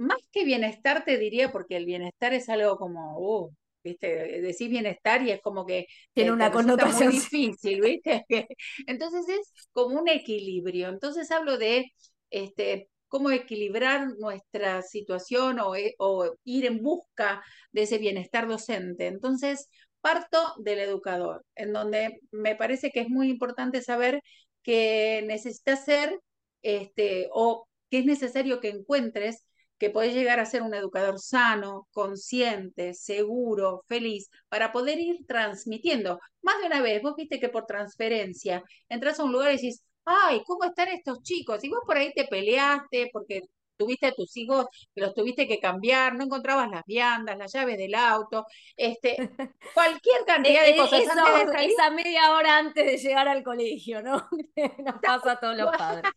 más 0.00 0.18
que 0.32 0.44
bienestar 0.44 1.04
te 1.04 1.18
diría, 1.18 1.52
porque 1.52 1.76
el 1.76 1.84
bienestar 1.84 2.32
es 2.32 2.48
algo 2.48 2.78
como, 2.78 3.18
uh, 3.18 3.54
¿viste? 3.84 4.40
Decís 4.40 4.70
bienestar 4.70 5.22
y 5.22 5.30
es 5.30 5.42
como 5.42 5.66
que 5.66 5.86
tiene 6.14 6.32
una 6.32 6.50
connotación 6.50 7.10
muy 7.10 7.18
difícil, 7.18 7.82
¿viste? 7.82 8.24
Entonces 8.86 9.28
es 9.28 9.52
como 9.72 10.00
un 10.00 10.08
equilibrio. 10.08 10.88
Entonces 10.88 11.30
hablo 11.30 11.58
de 11.58 11.92
este, 12.30 12.88
cómo 13.08 13.30
equilibrar 13.30 14.08
nuestra 14.18 14.80
situación 14.80 15.60
o, 15.60 15.76
eh, 15.76 15.94
o 15.98 16.32
ir 16.44 16.64
en 16.64 16.82
busca 16.82 17.42
de 17.72 17.82
ese 17.82 17.98
bienestar 17.98 18.48
docente. 18.48 19.06
Entonces 19.06 19.68
parto 20.00 20.38
del 20.58 20.78
educador, 20.78 21.44
en 21.56 21.74
donde 21.74 22.20
me 22.30 22.56
parece 22.56 22.90
que 22.90 23.00
es 23.00 23.10
muy 23.10 23.28
importante 23.28 23.82
saber 23.82 24.22
que 24.62 25.22
necesitas 25.26 25.84
ser 25.84 26.18
este, 26.62 27.28
o 27.32 27.68
que 27.90 27.98
es 27.98 28.06
necesario 28.06 28.60
que 28.60 28.70
encuentres 28.70 29.44
que 29.80 29.90
podés 29.90 30.14
llegar 30.14 30.40
a 30.40 30.46
ser 30.46 30.62
un 30.62 30.74
educador 30.74 31.18
sano, 31.18 31.88
consciente, 31.92 32.94
seguro, 32.94 33.82
feliz, 33.88 34.30
para 34.48 34.72
poder 34.72 35.00
ir 35.00 35.26
transmitiendo. 35.26 36.20
Más 36.42 36.60
de 36.60 36.66
una 36.66 36.82
vez, 36.82 37.02
vos 37.02 37.16
viste 37.16 37.40
que 37.40 37.48
por 37.48 37.66
transferencia 37.66 38.62
entras 38.90 39.18
a 39.18 39.24
un 39.24 39.32
lugar 39.32 39.52
y 39.52 39.56
decís, 39.56 39.82
ay, 40.04 40.42
¿cómo 40.46 40.64
están 40.64 40.88
estos 40.88 41.22
chicos? 41.22 41.64
Y 41.64 41.70
vos 41.70 41.80
por 41.86 41.96
ahí 41.96 42.12
te 42.14 42.26
peleaste 42.26 43.08
porque 43.12 43.42
tuviste 43.80 44.06
a 44.08 44.12
tus 44.12 44.36
hijos 44.36 44.66
que 44.94 45.00
los 45.00 45.14
tuviste 45.14 45.48
que 45.48 45.58
cambiar, 45.58 46.14
no 46.14 46.24
encontrabas 46.24 46.68
las 46.70 46.84
viandas, 46.84 47.38
las 47.38 47.50
llaves 47.50 47.78
del 47.78 47.94
auto, 47.94 48.44
este, 48.76 49.16
cualquier 49.74 50.24
cantidad 50.26 50.62
de 50.62 50.72
eh, 50.72 50.76
cosas. 50.76 51.00
Esa 51.00 51.90
media 51.90 52.32
hora 52.34 52.58
antes 52.58 52.84
de 52.84 52.98
llegar 52.98 53.26
al 53.26 53.42
colegio, 53.42 54.02
¿no? 54.02 54.28
Nos 54.84 55.00
pasa 55.00 55.32
a 55.32 55.40
todos 55.40 55.56
los 55.56 55.74
padres. 55.74 56.12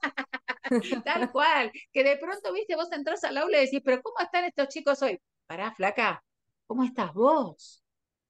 Tal 1.06 1.32
cual, 1.32 1.72
que 1.94 2.04
de 2.04 2.18
pronto, 2.18 2.52
viste, 2.52 2.76
vos 2.76 2.92
entras 2.92 3.24
al 3.24 3.38
aula 3.38 3.58
y 3.60 3.66
decís, 3.66 3.82
pero 3.84 4.02
¿cómo 4.02 4.18
están 4.20 4.44
estos 4.44 4.68
chicos 4.68 5.02
hoy? 5.02 5.18
Pará, 5.48 5.72
flaca, 5.72 6.22
¿cómo 6.68 6.84
estás 6.84 7.14
vos? 7.14 7.82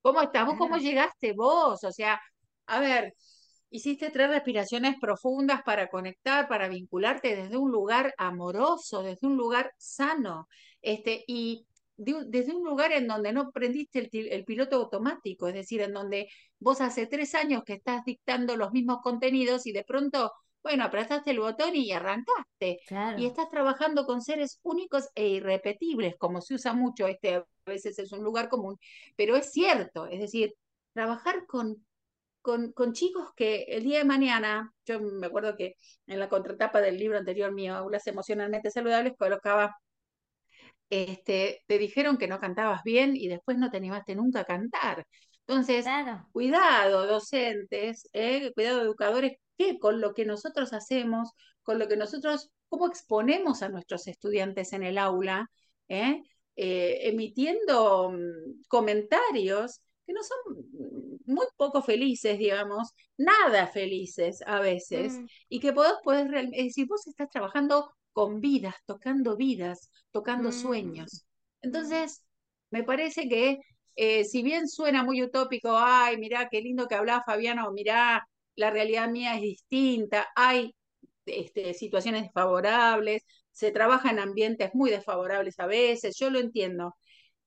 ¿Cómo 0.03 0.21
estás 0.21 0.45
vos? 0.45 0.55
¿Cómo 0.59 0.77
llegaste 0.77 1.33
vos? 1.33 1.83
O 1.83 1.91
sea, 1.91 2.21
a 2.67 2.79
ver, 2.79 3.15
hiciste 3.73 4.11
tres 4.11 4.29
respiraciones 4.29 4.97
profundas 5.01 5.63
para 5.63 5.87
conectar, 5.87 6.47
para 6.47 6.67
vincularte 6.67 7.35
desde 7.35 7.57
un 7.57 7.71
lugar 7.71 8.13
amoroso, 8.19 9.01
desde 9.01 9.25
un 9.25 9.35
lugar 9.35 9.73
sano, 9.77 10.47
este, 10.81 11.23
y 11.27 11.65
desde 11.97 12.55
un 12.55 12.63
lugar 12.63 12.91
en 12.91 13.07
donde 13.07 13.33
no 13.33 13.51
prendiste 13.51 14.09
el, 14.11 14.27
el, 14.31 14.45
piloto 14.45 14.75
automático, 14.75 15.47
es 15.47 15.55
decir, 15.55 15.81
en 15.81 15.93
donde 15.93 16.27
vos 16.59 16.81
hace 16.81 17.07
tres 17.07 17.33
años 17.33 17.63
que 17.65 17.73
estás 17.73 18.05
dictando 18.05 18.55
los 18.57 18.71
mismos 18.71 18.99
contenidos 19.01 19.65
y 19.65 19.71
de 19.71 19.83
pronto 19.83 20.31
bueno, 20.63 20.85
apretaste 20.85 21.31
el 21.31 21.39
botón 21.39 21.75
y 21.75 21.91
arrancaste. 21.91 22.79
Y 23.17 23.25
estás 23.25 23.49
trabajando 23.49 24.05
con 24.05 24.21
seres 24.21 24.59
únicos 24.63 25.09
e 25.13 25.27
irrepetibles, 25.27 26.15
como 26.17 26.39
se 26.39 26.53
usa 26.53 26.73
mucho, 26.73 27.05
este 27.07 27.35
a 27.35 27.45
veces 27.65 27.99
es 27.99 28.11
un 28.13 28.23
lugar 28.23 28.49
común, 28.49 28.77
pero 29.17 29.35
es 29.35 29.51
cierto, 29.51 30.07
es 30.07 30.19
decir, 30.21 30.53
trabajar 30.93 31.45
con, 31.47 31.85
con, 32.43 32.71
con 32.73 32.93
chicos 32.93 33.29
que 33.35 33.63
el 33.69 33.83
día 33.83 33.99
de 33.99 34.05
mañana, 34.05 34.71
yo 34.85 34.99
me 34.99 35.25
acuerdo 35.27 35.55
que 35.55 35.75
en 36.05 36.19
la 36.19 36.29
contratapa 36.29 36.81
del 36.81 36.99
libro 36.99 37.17
anterior 37.17 37.51
mío, 37.51 37.75
Aulas 37.75 38.05
Emocionalmente 38.05 38.69
Saludables, 38.69 39.13
colocaba 39.17 39.75
este, 40.93 41.63
te 41.65 41.79
dijeron 41.79 42.17
que 42.17 42.27
no 42.27 42.39
cantabas 42.39 42.83
bien 42.83 43.15
y 43.15 43.27
después 43.27 43.57
no 43.57 43.71
te 43.71 43.77
animaste 43.77 44.15
nunca 44.15 44.41
a 44.41 44.45
cantar. 44.45 45.07
Entonces, 45.47 45.85
cuidado, 46.31 47.07
docentes, 47.07 48.07
eh, 48.13 48.51
cuidado, 48.53 48.81
educadores, 48.81 49.37
que 49.57 49.79
con 49.79 49.99
lo 50.01 50.13
que 50.13 50.25
nosotros 50.25 50.71
hacemos, 50.71 51.31
con 51.63 51.79
lo 51.79 51.87
que 51.87 51.97
nosotros, 51.97 52.51
cómo 52.69 52.87
exponemos 52.87 53.63
a 53.63 53.69
nuestros 53.69 54.07
estudiantes 54.07 54.71
en 54.73 54.83
el 54.83 54.99
aula, 54.99 55.49
¿eh? 55.89 56.21
Eh, 56.55 57.09
emitiendo 57.09 58.11
mm, 58.11 58.63
comentarios 58.67 59.79
que 60.05 60.13
no 60.13 60.21
son 60.23 61.12
muy 61.25 61.45
poco 61.57 61.81
felices, 61.81 62.37
digamos, 62.37 62.93
nada 63.17 63.67
felices 63.67 64.43
a 64.45 64.59
veces, 64.59 65.13
mm. 65.13 65.25
y 65.49 65.59
que 65.59 65.71
vos 65.71 65.93
podés 66.03 66.29
realmente, 66.29 66.59
es 66.59 66.65
decir, 66.67 66.87
vos 66.87 67.07
estás 67.07 67.29
trabajando 67.29 67.93
con 68.11 68.39
vidas, 68.39 68.75
tocando 68.85 69.35
vidas, 69.35 69.91
tocando 70.11 70.49
mm. 70.49 70.53
sueños. 70.53 71.25
Entonces, 71.61 72.23
me 72.71 72.83
parece 72.83 73.27
que 73.27 73.59
eh, 73.95 74.25
si 74.25 74.43
bien 74.43 74.67
suena 74.67 75.03
muy 75.03 75.21
utópico, 75.21 75.77
ay, 75.77 76.17
mirá, 76.17 76.49
qué 76.49 76.61
lindo 76.61 76.87
que 76.87 76.95
hablaba 76.95 77.23
Fabiano, 77.25 77.71
mirá, 77.71 78.27
la 78.55 78.71
realidad 78.71 79.09
mía 79.09 79.35
es 79.35 79.41
distinta, 79.41 80.27
hay 80.35 80.75
este, 81.25 81.73
situaciones 81.73 82.23
desfavorables, 82.23 83.23
se 83.51 83.71
trabaja 83.71 84.11
en 84.11 84.19
ambientes 84.19 84.71
muy 84.73 84.89
desfavorables 84.91 85.59
a 85.59 85.67
veces, 85.67 86.17
yo 86.17 86.29
lo 86.29 86.39
entiendo, 86.39 86.95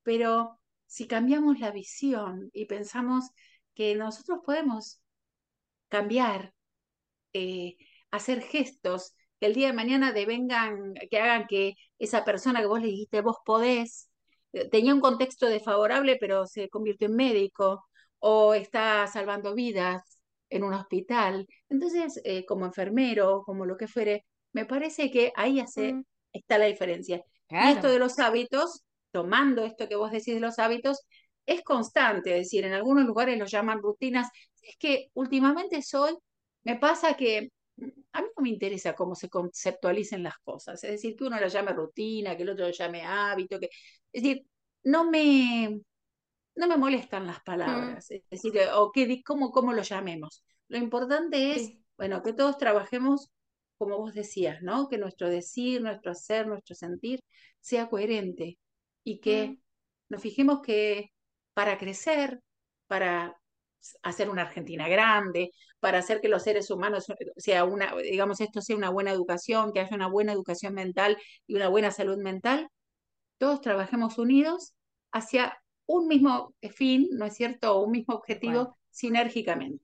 pero 0.02 0.60
si 0.86 1.06
cambiamos 1.06 1.58
la 1.58 1.72
visión 1.72 2.50
y 2.52 2.66
pensamos 2.66 3.30
que 3.76 3.94
nosotros 3.94 4.40
podemos 4.44 5.00
cambiar, 5.88 6.52
eh, 7.32 7.76
hacer 8.10 8.42
gestos 8.42 9.14
que 9.40 9.46
el 9.46 9.54
día 9.54 9.68
de 9.68 9.74
mañana 9.74 10.12
devengan, 10.12 10.94
que 11.10 11.18
hagan 11.20 11.46
que 11.46 11.74
esa 11.98 12.24
persona 12.24 12.60
que 12.60 12.66
vos 12.66 12.80
le 12.80 12.88
dijiste, 12.88 13.20
vos 13.20 13.36
podés, 13.44 14.10
eh, 14.52 14.68
tenía 14.70 14.94
un 14.94 15.00
contexto 15.00 15.46
desfavorable, 15.46 16.16
pero 16.18 16.46
se 16.46 16.68
convirtió 16.70 17.08
en 17.08 17.16
médico, 17.16 17.86
o 18.18 18.54
está 18.54 19.06
salvando 19.06 19.54
vidas 19.54 20.18
en 20.50 20.64
un 20.64 20.74
hospital. 20.74 21.46
Entonces, 21.68 22.20
eh, 22.24 22.44
como 22.46 22.66
enfermero, 22.66 23.42
como 23.44 23.66
lo 23.66 23.76
que 23.76 23.88
fuere, 23.88 24.24
me 24.52 24.64
parece 24.64 25.10
que 25.10 25.32
ahí 25.36 25.60
hace, 25.60 25.92
mm. 25.94 26.04
está 26.32 26.58
la 26.58 26.66
diferencia. 26.66 27.22
Y 27.50 27.68
esto 27.72 27.88
de 27.88 27.98
los 27.98 28.18
hábitos, 28.18 28.82
tomando 29.12 29.64
esto 29.64 29.88
que 29.88 29.96
vos 29.96 30.10
decís 30.10 30.34
de 30.34 30.40
los 30.40 30.58
hábitos, 30.58 31.06
es 31.46 31.62
constante, 31.62 32.32
es 32.32 32.46
decir, 32.46 32.64
en 32.64 32.72
algunos 32.72 33.04
lugares 33.04 33.38
lo 33.38 33.46
llaman 33.46 33.80
rutinas. 33.80 34.28
Es 34.60 34.76
que 34.78 35.10
últimamente 35.14 35.80
soy, 35.82 36.16
me 36.64 36.76
pasa 36.76 37.16
que 37.16 37.50
a 38.12 38.22
mí 38.22 38.28
no 38.36 38.42
me 38.42 38.48
interesa 38.48 38.94
cómo 38.94 39.14
se 39.14 39.28
conceptualicen 39.28 40.22
las 40.22 40.38
cosas, 40.38 40.82
es 40.84 40.92
decir, 40.92 41.14
que 41.16 41.24
uno 41.24 41.38
lo 41.38 41.48
llame 41.48 41.72
rutina, 41.72 42.36
que 42.36 42.42
el 42.42 42.50
otro 42.50 42.66
lo 42.66 42.72
llame 42.72 43.02
hábito, 43.02 43.60
que, 43.60 43.66
es 44.12 44.22
decir, 44.22 44.46
no 44.84 45.08
me, 45.10 45.80
no 46.56 46.68
me 46.68 46.76
molestan 46.76 47.26
las 47.26 47.38
mm. 47.40 47.44
palabras, 47.44 48.10
es 48.10 48.22
decir, 48.30 48.52
o 48.74 48.90
que, 48.92 49.22
cómo, 49.22 49.50
cómo 49.50 49.72
lo 49.72 49.82
llamemos. 49.82 50.42
Lo 50.68 50.78
importante 50.78 51.52
es, 51.52 51.72
bueno, 51.96 52.22
que 52.22 52.32
todos 52.32 52.56
trabajemos, 52.58 53.30
como 53.78 53.98
vos 53.98 54.14
decías, 54.14 54.62
¿no? 54.62 54.88
Que 54.88 54.98
nuestro 54.98 55.28
decir, 55.28 55.82
nuestro 55.82 56.12
hacer, 56.12 56.46
nuestro 56.46 56.74
sentir 56.74 57.20
sea 57.60 57.88
coherente 57.88 58.58
y 59.04 59.20
que 59.20 59.48
mm. 59.48 59.58
nos 60.08 60.22
fijemos 60.22 60.62
que 60.62 61.10
para 61.56 61.78
crecer, 61.78 62.42
para 62.86 63.34
hacer 64.02 64.28
una 64.28 64.42
Argentina 64.42 64.88
grande, 64.88 65.52
para 65.80 66.00
hacer 66.00 66.20
que 66.20 66.28
los 66.28 66.42
seres 66.42 66.70
humanos 66.70 67.06
sea 67.38 67.64
una, 67.64 67.94
digamos, 67.96 68.42
esto 68.42 68.60
sea 68.60 68.76
una 68.76 68.90
buena 68.90 69.10
educación, 69.10 69.72
que 69.72 69.80
haya 69.80 69.96
una 69.96 70.06
buena 70.06 70.34
educación 70.34 70.74
mental 70.74 71.16
y 71.46 71.54
una 71.54 71.68
buena 71.68 71.90
salud 71.90 72.18
mental, 72.18 72.68
todos 73.38 73.62
trabajemos 73.62 74.18
unidos 74.18 74.74
hacia 75.12 75.58
un 75.86 76.08
mismo 76.08 76.54
fin, 76.74 77.08
¿no 77.12 77.24
es 77.24 77.34
cierto? 77.34 77.80
un 77.80 77.92
mismo 77.92 78.16
objetivo 78.16 78.76
sinérgicamente. 78.90 79.82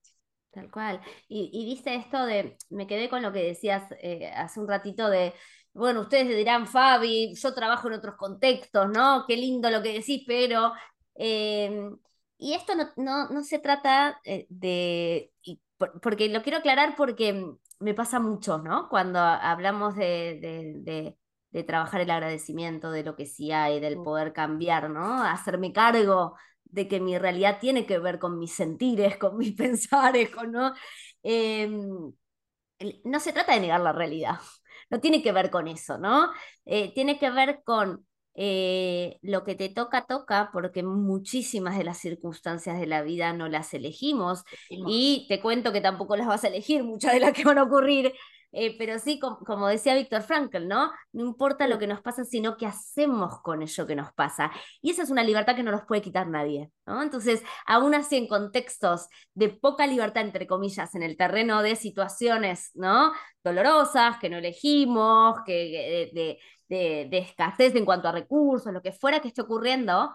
Tal 0.51 0.71
cual. 0.71 1.01
Y, 1.27 1.49
y 1.55 1.65
viste 1.65 1.95
esto 1.95 2.27
de, 2.27 2.59
me 2.69 2.87
quedé 2.87 3.09
con 3.09 3.23
lo 3.23 3.33
que 3.33 3.45
decías 3.45 3.85
eh, 4.03 4.31
hace 4.37 4.61
un 4.61 4.69
ratito 4.69 5.09
de, 5.09 5.33
bueno, 5.73 6.03
ustedes 6.03 6.37
dirán, 6.37 6.67
Fabi, 6.67 7.35
yo 7.35 7.55
trabajo 7.55 7.89
en 7.89 7.95
otros 7.95 8.17
contextos, 8.17 8.91
¿no? 8.91 9.25
Qué 9.27 9.39
lindo 9.39 9.71
lo 9.71 9.83
que 9.83 9.95
decís, 9.95 10.25
pero... 10.27 10.75
Em, 11.15 11.97
y 12.39 12.55
esto 12.55 12.73
no, 12.97 13.29
no, 13.29 13.45
se 13.45 13.59
trata 13.59 14.21
eh, 14.25 14.47
de... 14.49 15.33
porque 16.03 16.29
lo 16.29 16.43
quiero 16.43 16.59
aclarar 16.59 16.95
porque 16.97 17.45
me 17.81 17.95
pasa 17.95 18.21
mucho, 18.21 18.59
¿no? 18.59 18.89
Cuando 18.89 19.19
hablamos 19.19 19.97
de, 19.97 21.17
de, 21.51 21.65
trabajar 21.65 22.01
el 22.01 22.11
agradecimiento, 22.11 22.91
de 22.91 23.05
lo 23.05 23.15
que 23.17 23.27
sí 23.27 23.53
hay, 23.53 23.81
del 23.81 23.97
poder 24.03 24.33
cambiar, 24.33 24.91
¿no? 24.91 25.23
Hacerme 25.23 25.73
cargo 25.73 26.37
de 26.65 26.89
que 26.89 27.01
mi 27.01 27.19
realidad 27.19 27.59
tiene 27.61 27.87
que 27.87 27.99
ver 27.99 28.19
con 28.19 28.39
mis 28.39 28.55
sentires, 28.55 29.19
con 29.19 29.37
mis 29.37 29.53
pensares, 29.57 30.31
con, 30.31 30.53
¿no? 30.53 30.73
Em, 31.23 32.13
no 33.05 33.21
se 33.21 33.33
trata 33.33 33.55
de 33.55 33.61
negar 33.61 33.81
la 33.81 33.93
realidad, 33.93 34.39
no 34.91 35.01
tiene 35.01 35.23
que 35.23 35.33
ver 35.33 35.51
con 35.51 35.69
eso, 35.69 35.99
¿no? 35.99 36.33
Eh, 36.65 36.93
tiene 36.95 37.19
que 37.19 37.31
ver 37.31 37.63
con 37.65 38.07
eh, 38.35 39.19
lo 39.23 39.45
que 39.45 39.55
te 39.55 39.69
toca, 39.69 40.07
toca, 40.07 40.51
porque 40.53 40.83
muchísimas 40.83 41.77
de 41.77 41.85
las 41.85 41.99
circunstancias 41.99 42.79
de 42.81 42.87
la 42.87 43.03
vida 43.03 43.33
no 43.33 43.49
las 43.49 43.75
elegimos. 43.75 44.45
Y 44.69 45.27
te 45.29 45.41
cuento 45.41 45.73
que 45.73 45.81
tampoco 45.81 46.17
las 46.17 46.27
vas 46.27 46.45
a 46.45 46.49
elegir, 46.49 46.85
muchas 46.85 47.13
de 47.13 47.21
las 47.21 47.33
que 47.33 47.45
van 47.45 47.59
a 47.59 47.65
ocurrir. 47.65 48.13
Eh, 48.55 48.77
pero 48.79 48.99
sí, 48.99 49.19
como 49.19 49.67
decía 49.67 49.95
Víctor 49.95 50.23
Frankl, 50.23 50.69
¿no? 50.69 50.93
No 51.13 51.25
importa 51.25 51.67
lo 51.67 51.79
que 51.79 51.87
nos 51.87 52.03
pasa, 52.03 52.25
sino 52.25 52.59
qué 52.59 52.67
hacemos 52.67 53.41
con 53.41 53.63
ello 53.63 53.87
que 53.87 53.97
nos 53.97 54.13
pasa. 54.13 54.51
Y 54.83 54.91
esa 54.91 55.03
es 55.03 55.11
una 55.11 55.25
libertad 55.25 55.57
que 55.57 55.63
no 55.63 55.71
nos 55.71 55.87
puede 55.87 56.03
quitar 56.03 56.29
nadie, 56.29 56.71
¿no? 56.87 57.03
Entonces, 57.03 57.43
aún 57.67 57.95
así, 57.95 58.17
en 58.17 58.29
contextos 58.29 59.09
de 59.35 59.49
poca 59.49 59.87
libertad, 59.87 60.25
entre 60.25 60.47
comillas, 60.47 60.95
en 60.95 61.03
el 61.03 61.17
terreno 61.17 61.63
de 61.63 61.77
situaciones, 61.77 62.71
¿no? 62.75 63.13
Dolorosas, 63.43 64.19
que 64.19 64.29
no 64.29 64.37
elegimos, 64.37 65.39
que, 65.47 66.11
de, 66.13 66.21
de, 66.21 66.39
de 66.77 67.19
escasez 67.19 67.75
en 67.75 67.85
cuanto 67.85 68.09
a 68.09 68.13
recursos, 68.13 68.73
lo 68.73 68.83
que 68.83 68.93
fuera 68.93 69.21
que 69.21 69.29
esté 69.29 69.43
ocurriendo, 69.43 70.13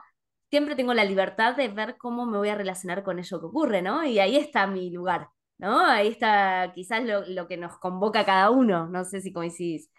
siempre 0.50 0.76
tengo 0.76 0.94
la 0.94 1.06
libertad 1.06 1.56
de 1.56 1.68
ver 1.70 1.98
cómo 1.98 2.26
me 2.26 2.38
voy 2.38 2.50
a 2.50 2.56
relacionar 2.56 3.04
con 3.04 3.20
eso 3.20 3.40
que 3.40 3.48
ocurre, 3.48 3.82
¿no? 3.82 4.04
Y 4.06 4.20
ahí 4.20 4.38
está 4.38 4.68
mi 4.68 4.90
lugar. 4.92 5.30
¿no? 5.58 5.80
Ahí 5.86 6.10
está 6.10 6.72
quizás 6.74 7.04
lo, 7.04 7.48
que 7.48 7.58
nos 7.58 7.78
convoca 7.80 8.26
cada 8.26 8.52
uno, 8.52 8.88
no 8.88 9.04
sé 9.06 9.22
si 9.22 9.34
coincidís. 9.34 9.90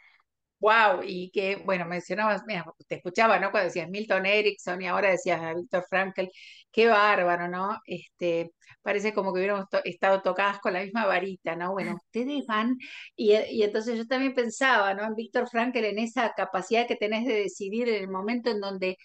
Wow, 0.60 1.02
y 1.04 1.30
que, 1.30 1.56
bueno, 1.64 1.86
mencionabas, 1.86 2.42
mira, 2.46 2.64
te 2.88 2.96
escuchaba, 2.96 3.38
¿no? 3.38 3.52
Cuando 3.52 3.66
decías 3.68 3.88
Milton 3.88 4.26
Erickson 4.26 4.82
y 4.82 4.86
ahora 4.88 5.10
decías 5.10 5.40
a 5.40 5.54
Víctor 5.54 5.84
Frankl, 5.88 6.24
qué 6.72 6.88
bárbaro, 6.88 7.46
¿no? 7.48 7.78
Este, 7.84 8.50
parece 8.82 9.14
como 9.14 9.32
que 9.32 9.38
hubiéramos 9.38 9.66
estado 9.84 10.20
tocadas 10.20 10.58
con 10.58 10.72
la 10.72 10.82
misma 10.82 11.06
varita, 11.06 11.54
¿no? 11.54 11.72
Bueno, 11.72 11.94
ustedes 12.04 12.44
van, 12.46 12.76
y, 13.14 13.34
y 13.36 13.62
entonces 13.62 13.96
yo 13.98 14.06
también 14.06 14.34
pensaba, 14.34 14.94
¿no? 14.94 15.04
En 15.04 15.14
Víctor 15.14 15.48
Frankl, 15.48 15.84
en 15.84 15.98
esa 16.00 16.32
capacidad 16.36 16.88
que 16.88 16.96
tenés 16.96 17.24
de 17.24 17.34
decidir 17.34 17.88
en 17.88 18.02
el 18.02 18.08
momento 18.10 18.50
en 18.50 18.60
donde 18.60 18.96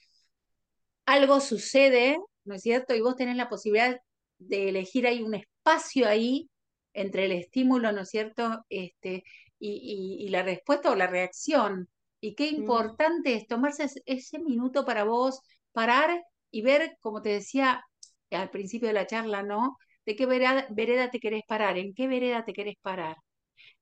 algo 1.06 1.40
sucede, 1.40 2.18
¿no 2.46 2.56
es 2.56 2.62
cierto? 2.62 2.96
Y 2.96 3.02
vos 3.02 3.16
tenés 3.16 3.36
la 3.36 3.50
posibilidad 3.50 4.00
de 4.40 4.70
elegir 4.70 5.08
ahí 5.08 5.22
un 5.22 5.36
espacio 5.36 6.08
ahí 6.08 6.50
entre 6.94 7.26
el 7.26 7.32
estímulo, 7.34 7.92
¿no 7.92 8.02
es 8.02 8.10
cierto? 8.10 8.66
Este, 8.70 9.24
y, 9.66 10.30
la 10.30 10.44
respuesta 10.44 10.92
o 10.92 10.96
la 10.96 11.08
reacción. 11.08 11.90
Y 12.20 12.36
qué 12.36 12.48
importante 12.48 13.36
es 13.36 13.48
tomarse 13.48 13.88
ese 14.06 14.40
minuto 14.40 14.86
para 14.86 15.04
vos, 15.04 15.42
parar 15.72 16.24
y 16.52 16.62
ver, 16.62 16.98
como 17.02 17.22
te 17.22 17.30
decía 17.30 17.84
al 18.32 18.50
principio 18.50 18.88
de 18.88 18.94
la 18.94 19.08
charla, 19.08 19.44
¿no? 19.44 19.78
De 20.06 20.16
qué 20.16 20.26
vereda, 20.26 21.12
te 21.12 21.20
querés 21.20 21.44
parar, 21.48 21.78
en 21.78 21.94
qué 21.94 22.08
vereda 22.08 22.46
te 22.46 22.54
querés 22.54 22.76
parar. 22.82 23.18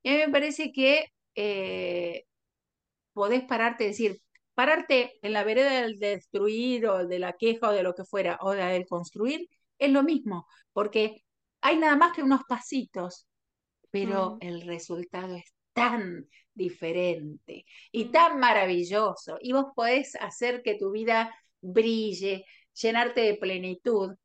Y 0.03 0.09
a 0.09 0.13
mí 0.13 0.19
me 0.19 0.29
parece 0.31 0.71
que 0.71 1.05
eh, 1.35 2.25
podés 3.13 3.43
pararte, 3.43 3.85
decir, 3.85 4.21
pararte 4.53 5.19
en 5.21 5.33
la 5.33 5.43
vereda 5.43 5.81
del 5.81 5.99
destruir 5.99 6.87
o 6.87 7.07
de 7.07 7.19
la 7.19 7.33
queja 7.33 7.69
o 7.69 7.73
de 7.73 7.83
lo 7.83 7.95
que 7.95 8.05
fuera, 8.05 8.37
o 8.41 8.51
del 8.51 8.87
construir, 8.87 9.47
es 9.79 9.91
lo 9.91 10.03
mismo, 10.03 10.47
porque 10.73 11.23
hay 11.61 11.77
nada 11.77 11.95
más 11.95 12.13
que 12.13 12.23
unos 12.23 12.41
pasitos, 12.47 13.27
pero 13.91 14.35
mm. 14.35 14.37
el 14.41 14.61
resultado 14.61 15.35
es 15.35 15.45
tan 15.73 16.27
diferente 16.53 17.65
y 17.91 18.05
tan 18.05 18.39
maravilloso 18.39 19.37
y 19.41 19.53
vos 19.53 19.67
podés 19.75 20.15
hacer 20.15 20.61
que 20.63 20.75
tu 20.75 20.91
vida 20.91 21.33
brille, 21.61 22.45
llenarte 22.73 23.21
de 23.21 23.35
plenitud. 23.35 24.15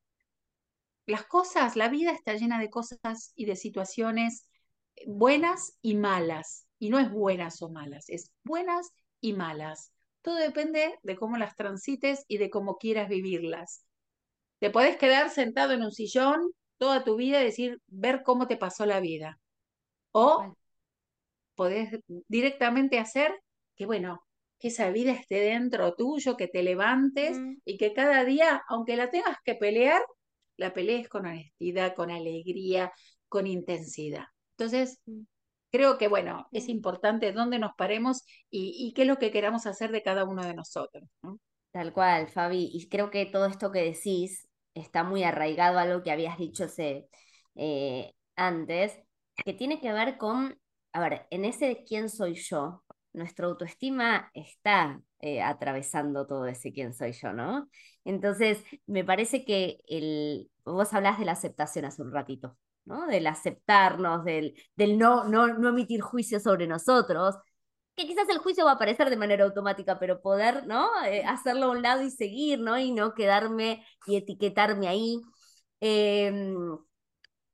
Las 1.06 1.24
cosas, 1.26 1.76
la 1.76 1.88
vida 1.88 2.10
está 2.12 2.34
llena 2.34 2.58
de 2.58 2.70
cosas 2.70 3.32
y 3.36 3.44
de 3.44 3.56
situaciones 3.56 4.48
buenas 5.06 5.78
y 5.82 5.94
malas. 5.94 6.66
Y 6.78 6.90
no 6.90 6.98
es 6.98 7.10
buenas 7.10 7.62
o 7.62 7.70
malas, 7.70 8.08
es 8.08 8.32
buenas 8.44 8.90
y 9.20 9.32
malas. 9.32 9.92
Todo 10.22 10.36
depende 10.36 10.98
de 11.02 11.16
cómo 11.16 11.36
las 11.36 11.54
transites 11.54 12.24
y 12.28 12.38
de 12.38 12.50
cómo 12.50 12.76
quieras 12.76 13.08
vivirlas. 13.08 13.84
Te 14.58 14.70
podés 14.70 14.96
quedar 14.96 15.30
sentado 15.30 15.72
en 15.72 15.82
un 15.82 15.92
sillón 15.92 16.50
toda 16.78 17.04
tu 17.04 17.16
vida 17.16 17.40
y 17.40 17.44
decir, 17.44 17.80
ver 17.86 18.22
cómo 18.24 18.46
te 18.46 18.56
pasó 18.56 18.84
la 18.84 19.00
vida. 19.00 19.38
O 20.12 20.56
podés 21.56 21.98
directamente 22.28 22.98
hacer 22.98 23.34
que, 23.74 23.86
bueno, 23.86 24.22
que 24.58 24.68
esa 24.68 24.90
vida 24.90 25.12
esté 25.12 25.40
dentro 25.40 25.94
tuyo, 25.94 26.36
que 26.36 26.48
te 26.48 26.62
levantes 26.62 27.38
mm. 27.38 27.56
y 27.64 27.76
que 27.76 27.92
cada 27.92 28.24
día, 28.24 28.62
aunque 28.68 28.96
la 28.96 29.10
tengas 29.10 29.36
que 29.44 29.54
pelear, 29.54 30.02
la 30.56 30.72
pelees 30.72 31.08
con 31.08 31.26
honestidad, 31.26 31.94
con 31.94 32.10
alegría, 32.10 32.92
con 33.28 33.46
intensidad. 33.46 34.24
Entonces, 34.56 35.00
mm. 35.06 35.22
creo 35.70 35.98
que, 35.98 36.08
bueno, 36.08 36.46
es 36.52 36.68
importante 36.68 37.32
dónde 37.32 37.58
nos 37.58 37.72
paremos 37.76 38.24
y, 38.50 38.92
qué 38.94 39.02
es 39.02 39.08
lo 39.08 39.18
que 39.18 39.30
queramos 39.30 39.66
hacer 39.66 39.90
de 39.92 40.02
cada 40.02 40.24
uno 40.24 40.44
de 40.44 40.54
nosotros. 40.54 41.04
Tal 41.72 41.92
cual, 41.92 42.28
Fabi. 42.28 42.70
Y 42.72 42.88
creo 42.88 43.10
que 43.10 43.26
todo 43.26 43.46
esto 43.46 43.70
que 43.70 43.82
decís 43.82 44.48
está 44.72 45.04
muy 45.04 45.24
arraigado 45.24 45.78
a 45.78 45.82
algo 45.82 46.02
que 46.02 46.10
habías 46.10 46.38
dicho 46.38 46.66
eh, 47.54 48.12
antes, 48.36 48.98
que 49.44 49.52
tiene 49.52 49.80
que 49.80 49.92
ver 49.92 50.16
con, 50.16 50.58
a 50.96 51.00
ver, 51.00 51.26
en 51.30 51.44
ese 51.44 51.84
quién 51.86 52.08
soy 52.08 52.34
yo, 52.34 52.82
nuestra 53.12 53.46
autoestima 53.46 54.30
está 54.32 55.02
eh, 55.20 55.42
atravesando 55.42 56.26
todo 56.26 56.46
ese 56.46 56.72
quién 56.72 56.94
soy 56.94 57.12
yo, 57.12 57.34
¿no? 57.34 57.68
Entonces, 58.04 58.62
me 58.86 59.04
parece 59.04 59.44
que 59.44 59.80
el, 59.88 60.50
vos 60.64 60.94
hablás 60.94 61.18
de 61.18 61.26
la 61.26 61.32
aceptación 61.32 61.84
hace 61.84 62.00
un 62.00 62.12
ratito, 62.12 62.56
¿no? 62.86 63.06
Del 63.08 63.26
aceptarnos, 63.26 64.24
del, 64.24 64.54
del 64.74 64.96
no, 64.96 65.24
no, 65.24 65.48
no 65.48 65.68
emitir 65.68 66.00
juicios 66.00 66.44
sobre 66.44 66.66
nosotros, 66.66 67.36
que 67.94 68.06
quizás 68.06 68.28
el 68.30 68.38
juicio 68.38 68.64
va 68.64 68.70
a 68.72 68.74
aparecer 68.76 69.10
de 69.10 69.18
manera 69.18 69.44
automática, 69.44 69.98
pero 69.98 70.22
poder, 70.22 70.66
¿no? 70.66 70.88
Eh, 71.04 71.24
hacerlo 71.26 71.66
a 71.66 71.70
un 71.72 71.82
lado 71.82 72.02
y 72.02 72.10
seguir, 72.10 72.60
¿no? 72.60 72.78
Y 72.78 72.92
no 72.92 73.12
quedarme 73.12 73.84
y 74.06 74.16
etiquetarme 74.16 74.88
ahí. 74.88 75.20
Em, 75.80 76.56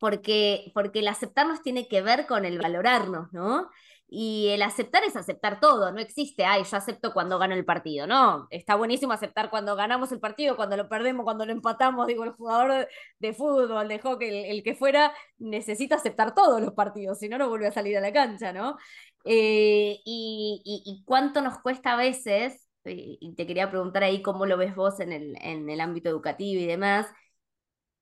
porque, 0.03 0.73
porque 0.75 0.99
el 0.99 1.07
aceptarnos 1.07 1.63
tiene 1.63 1.87
que 1.87 2.03
ver 2.03 2.27
con 2.27 2.45
el 2.45 2.59
valorarnos, 2.59 3.33
¿no? 3.33 3.71
Y 4.09 4.49
el 4.49 4.63
aceptar 4.63 5.05
es 5.05 5.15
aceptar 5.15 5.61
todo, 5.61 5.93
no 5.93 6.01
existe, 6.01 6.45
ay, 6.45 6.65
yo 6.65 6.77
acepto 6.77 7.13
cuando 7.13 7.39
gano 7.39 7.55
el 7.55 7.65
partido, 7.65 8.09
no, 8.09 8.49
está 8.51 8.75
buenísimo 8.75 9.13
aceptar 9.13 9.49
cuando 9.49 9.77
ganamos 9.77 10.11
el 10.11 10.19
partido, 10.19 10.57
cuando 10.57 10.77
lo 10.77 10.89
perdemos, 10.89 11.23
cuando 11.23 11.47
lo 11.47 11.53
empatamos, 11.53 12.09
digo, 12.09 12.25
el 12.25 12.33
jugador 12.33 12.89
de, 13.21 13.33
fútbol, 13.33 13.87
de 13.87 14.01
hockey, 14.01 14.51
el, 14.51 14.65
que 14.65 14.75
fuera, 14.75 15.15
necesita 15.39 15.95
aceptar 15.95 16.35
todos 16.35 16.61
los 16.61 16.73
partidos, 16.73 17.21
si 17.21 17.29
no, 17.29 17.39
no 17.39 17.49
vuelve 17.49 17.69
a 17.69 17.73
salir 17.73 17.97
a 17.97 18.01
la 18.01 18.13
cancha, 18.13 18.53
¿no? 18.53 18.77
Eh, 19.25 20.01
y, 20.05 21.05
cuánto 21.07 21.43
nos 21.43 21.61
cuesta 21.61 21.93
a 21.93 21.97
veces, 21.97 22.67
eh, 22.85 23.19
y 23.21 23.37
te 23.37 23.47
quería 23.47 23.71
preguntar 23.71 24.03
ahí 24.03 24.21
cómo 24.21 24.47
lo 24.47 24.57
ves 24.57 24.75
vos 24.75 24.99
en 24.99 25.13
el, 25.13 25.37
en 25.41 25.71
el 25.71 25.81
ámbito 25.81 26.09
educativo 26.11 26.61
y 26.61 26.67
demás, 26.67 27.07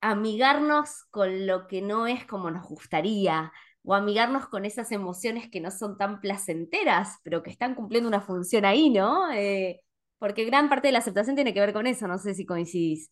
amigarnos 0.01 1.05
con 1.11 1.47
lo 1.47 1.67
que 1.67 1.81
no 1.81 2.07
es 2.07 2.25
como 2.25 2.51
nos 2.51 2.67
gustaría, 2.67 3.51
o 3.83 3.93
amigarnos 3.95 4.47
con 4.47 4.65
esas 4.65 4.91
emociones 4.91 5.49
que 5.49 5.61
no 5.61 5.71
son 5.71 5.97
tan 5.97 6.19
placenteras, 6.19 7.17
pero 7.23 7.41
que 7.43 7.51
están 7.51 7.75
cumpliendo 7.75 8.07
una 8.07 8.21
función 8.21 8.65
ahí, 8.65 8.89
¿no? 8.89 9.31
Eh, 9.31 9.81
porque 10.19 10.45
gran 10.45 10.69
parte 10.69 10.87
de 10.89 10.91
la 10.93 10.99
aceptación 10.99 11.35
tiene 11.35 11.53
que 11.53 11.61
ver 11.61 11.73
con 11.73 11.87
eso, 11.87 12.07
no 12.07 12.17
sé 12.17 12.33
si 12.35 12.45
coincidís. 12.45 13.11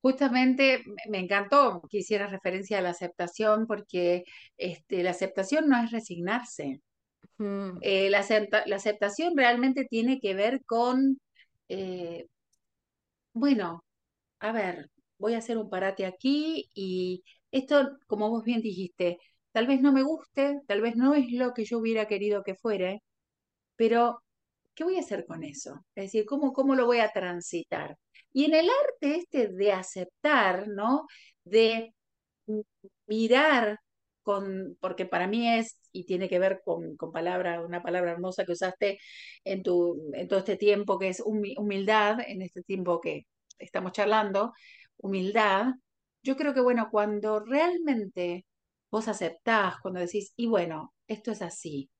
Justamente 0.00 0.82
me 1.08 1.20
encantó 1.20 1.82
que 1.88 1.98
hicieras 1.98 2.32
referencia 2.32 2.78
a 2.78 2.82
la 2.82 2.90
aceptación, 2.90 3.66
porque 3.68 4.24
este, 4.56 5.04
la 5.04 5.10
aceptación 5.10 5.68
no 5.68 5.80
es 5.82 5.92
resignarse. 5.92 6.80
Eh, 7.80 8.10
la, 8.10 8.18
aceptación 8.74 9.36
realmente 9.36 9.84
tiene 9.84 10.20
que 10.20 10.34
ver 10.34 10.62
con, 10.64 11.20
eh, 11.68 12.26
bueno, 13.34 13.84
a 14.40 14.52
ver, 14.52 14.90
voy 15.22 15.34
a 15.34 15.38
hacer 15.38 15.56
un 15.58 15.70
parate 15.70 16.04
aquí 16.06 16.68
y 16.74 17.24
esto, 17.52 17.98
como 18.08 18.28
vos 18.30 18.44
bien 18.44 18.60
dijiste, 18.62 19.18
tal 19.52 19.66
vez 19.68 19.80
no 19.80 19.92
me 19.92 20.02
guste, 20.02 20.60
tal 20.66 20.80
vez 20.82 20.96
no 20.96 21.14
es 21.14 21.30
lo 21.32 21.54
que 21.54 21.64
yo 21.64 21.78
hubiera 21.78 22.06
querido 22.08 22.42
que 22.42 22.56
fuera, 22.56 22.98
pero 23.76 24.22
¿qué 24.74 24.84
voy 24.84 24.96
a 24.96 25.00
hacer 25.00 25.26
con 25.26 25.44
eso? 25.44 25.84
Es 25.94 26.06
decir, 26.06 26.26
¿cómo, 26.26 26.52
cómo 26.52 26.74
lo 26.74 26.86
voy 26.86 26.98
a 27.00 27.10
transitar? 27.12 27.98
Y 28.32 28.46
en 28.46 28.54
el 28.54 28.68
arte 28.70 29.16
este 29.16 29.48
de 29.48 29.72
aceptar, 29.72 30.68
¿no? 30.68 31.06
De 31.44 31.94
mirar 33.06 33.78
con, 34.22 34.76
porque 34.80 35.06
para 35.06 35.26
mí 35.26 35.48
es, 35.48 35.78
y 35.92 36.04
tiene 36.04 36.28
que 36.28 36.38
ver 36.38 36.62
con, 36.64 36.96
con 36.96 37.12
palabra, 37.12 37.60
una 37.62 37.82
palabra 37.82 38.12
hermosa 38.12 38.44
que 38.44 38.52
usaste 38.52 38.98
en, 39.44 39.62
tu, 39.62 40.10
en 40.14 40.28
todo 40.28 40.38
este 40.40 40.56
tiempo, 40.56 40.98
que 40.98 41.08
es 41.08 41.20
humildad, 41.24 42.18
en 42.26 42.42
este 42.42 42.62
tiempo 42.62 43.00
que 43.00 43.26
estamos 43.58 43.92
charlando, 43.92 44.52
humildad. 45.02 45.74
Yo 46.22 46.36
creo 46.36 46.54
que, 46.54 46.60
bueno, 46.60 46.88
cuando 46.90 47.40
realmente 47.40 48.46
vos 48.90 49.08
aceptás, 49.08 49.76
cuando 49.82 50.00
decís, 50.00 50.32
y 50.36 50.46
bueno, 50.46 50.94
esto 51.06 51.32
es 51.32 51.42
así, 51.42 51.90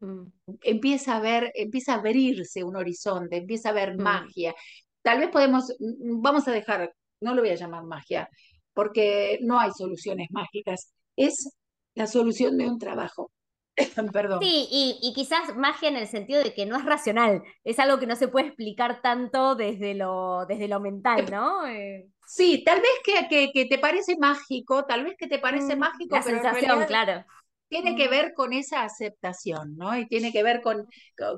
mm. 0.00 0.24
empieza 0.62 1.16
a 1.16 1.20
ver, 1.20 1.52
empieza 1.54 1.94
a 1.94 1.98
abrirse 1.98 2.64
un 2.64 2.76
horizonte, 2.76 3.38
empieza 3.38 3.70
a 3.70 3.72
ver 3.72 3.96
mm. 3.96 4.02
magia. 4.02 4.54
Tal 5.02 5.20
vez 5.20 5.30
podemos, 5.30 5.74
mm, 5.78 6.22
vamos 6.22 6.48
a 6.48 6.52
dejar, 6.52 6.94
no 7.20 7.34
lo 7.34 7.42
voy 7.42 7.50
a 7.50 7.56
llamar 7.56 7.84
magia, 7.84 8.28
porque 8.74 9.38
no 9.42 9.58
hay 9.58 9.72
soluciones 9.72 10.28
mágicas, 10.30 10.92
es 11.16 11.50
la 11.94 12.06
solución 12.06 12.56
de 12.58 12.68
un 12.68 12.78
trabajo. 12.78 13.32
Perdón. 14.12 14.40
Sí, 14.42 14.68
y, 14.70 15.12
quizás 15.14 15.56
magia 15.56 15.88
en 15.88 15.96
el 15.96 16.06
sentido 16.06 16.42
de 16.42 16.54
que 16.54 16.66
no 16.66 16.76
es 16.76 16.84
racional, 16.84 17.42
es 17.64 17.78
algo 17.78 17.98
que 17.98 18.06
no 18.06 18.16
se 18.16 18.28
puede 18.28 18.48
explicar 18.48 19.00
tanto 19.02 19.54
desde 19.54 19.94
lo, 19.94 20.46
desde 20.46 20.68
lo 20.68 20.80
mental, 20.80 21.26
¿no? 21.30 21.66
Eh, 21.66 22.08
sí, 22.26 22.64
tal 22.64 22.80
vez 22.80 23.28
que, 23.28 23.50
que, 23.52 23.64
te 23.66 23.78
parece 23.78 24.16
mágico, 24.18 24.84
tal 24.84 25.04
vez 25.04 25.14
que 25.18 25.28
te 25.28 25.38
parece 25.38 25.76
mm, 25.76 25.78
mágico, 25.78 26.16
la 26.16 26.22
sensación, 26.22 26.84
claro. 26.86 27.24
Tiene 27.68 27.96
que 27.96 28.08
mm. 28.08 28.10
ver 28.10 28.32
con 28.34 28.52
esa 28.52 28.82
aceptación, 28.82 29.76
¿no? 29.76 29.96
Y 29.96 30.06
tiene 30.08 30.32
que 30.32 30.42
ver 30.42 30.62
con, 30.62 30.86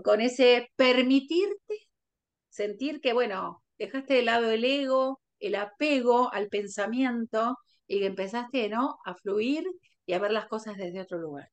con 0.04 0.20
ese 0.20 0.70
permitirte 0.76 1.88
sentir 2.48 3.00
que, 3.00 3.12
bueno, 3.12 3.62
dejaste 3.78 4.14
de 4.14 4.22
lado 4.22 4.50
el 4.50 4.64
ego, 4.64 5.20
el 5.40 5.54
apego 5.54 6.32
al 6.32 6.48
pensamiento 6.48 7.56
y 7.86 8.00
que 8.00 8.06
empezaste, 8.06 8.68
¿no? 8.68 8.98
A 9.04 9.14
fluir 9.14 9.64
y 10.06 10.12
a 10.12 10.18
ver 10.18 10.32
las 10.32 10.46
cosas 10.46 10.76
desde 10.76 11.00
otro 11.00 11.18
lugar. 11.18 11.48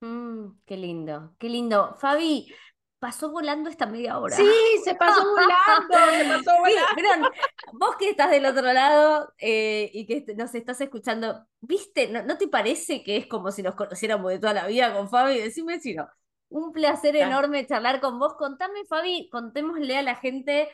Mm, 0.00 0.60
qué 0.64 0.76
lindo, 0.76 1.34
qué 1.38 1.48
lindo. 1.48 1.94
Fabi, 1.98 2.52
pasó 2.98 3.30
volando 3.30 3.68
esta 3.68 3.86
media 3.86 4.18
hora. 4.18 4.36
Sí, 4.36 4.44
se 4.84 4.94
pasó 4.94 5.22
volando, 5.30 5.94
se 6.12 6.24
pasó 6.44 6.58
volando. 6.58 7.30
vos 7.72 7.96
que 7.96 8.10
estás 8.10 8.30
del 8.30 8.46
otro 8.46 8.72
lado 8.72 9.32
eh, 9.38 9.90
y 9.92 10.06
que 10.06 10.24
nos 10.34 10.54
estás 10.54 10.80
escuchando, 10.80 11.46
¿viste? 11.60 12.08
¿No, 12.08 12.36
te 12.38 12.48
parece 12.48 13.02
que 13.02 13.16
es 13.16 13.26
como 13.26 13.50
si 13.50 13.62
nos 13.62 13.74
conociéramos 13.74 14.30
de 14.30 14.38
toda 14.38 14.54
la 14.54 14.66
vida 14.66 14.94
con 14.94 15.08
Fabi? 15.08 15.38
Decime 15.38 15.80
si 15.80 15.94
no. 15.94 16.08
Un 16.48 16.72
placer 16.72 17.14
enorme 17.16 17.66
charlar 17.66 18.00
con 18.00 18.18
vos. 18.18 18.34
Contame, 18.34 18.84
Fabi, 18.86 19.28
contémosle 19.30 19.96
a 19.96 20.02
la 20.02 20.16
gente 20.16 20.68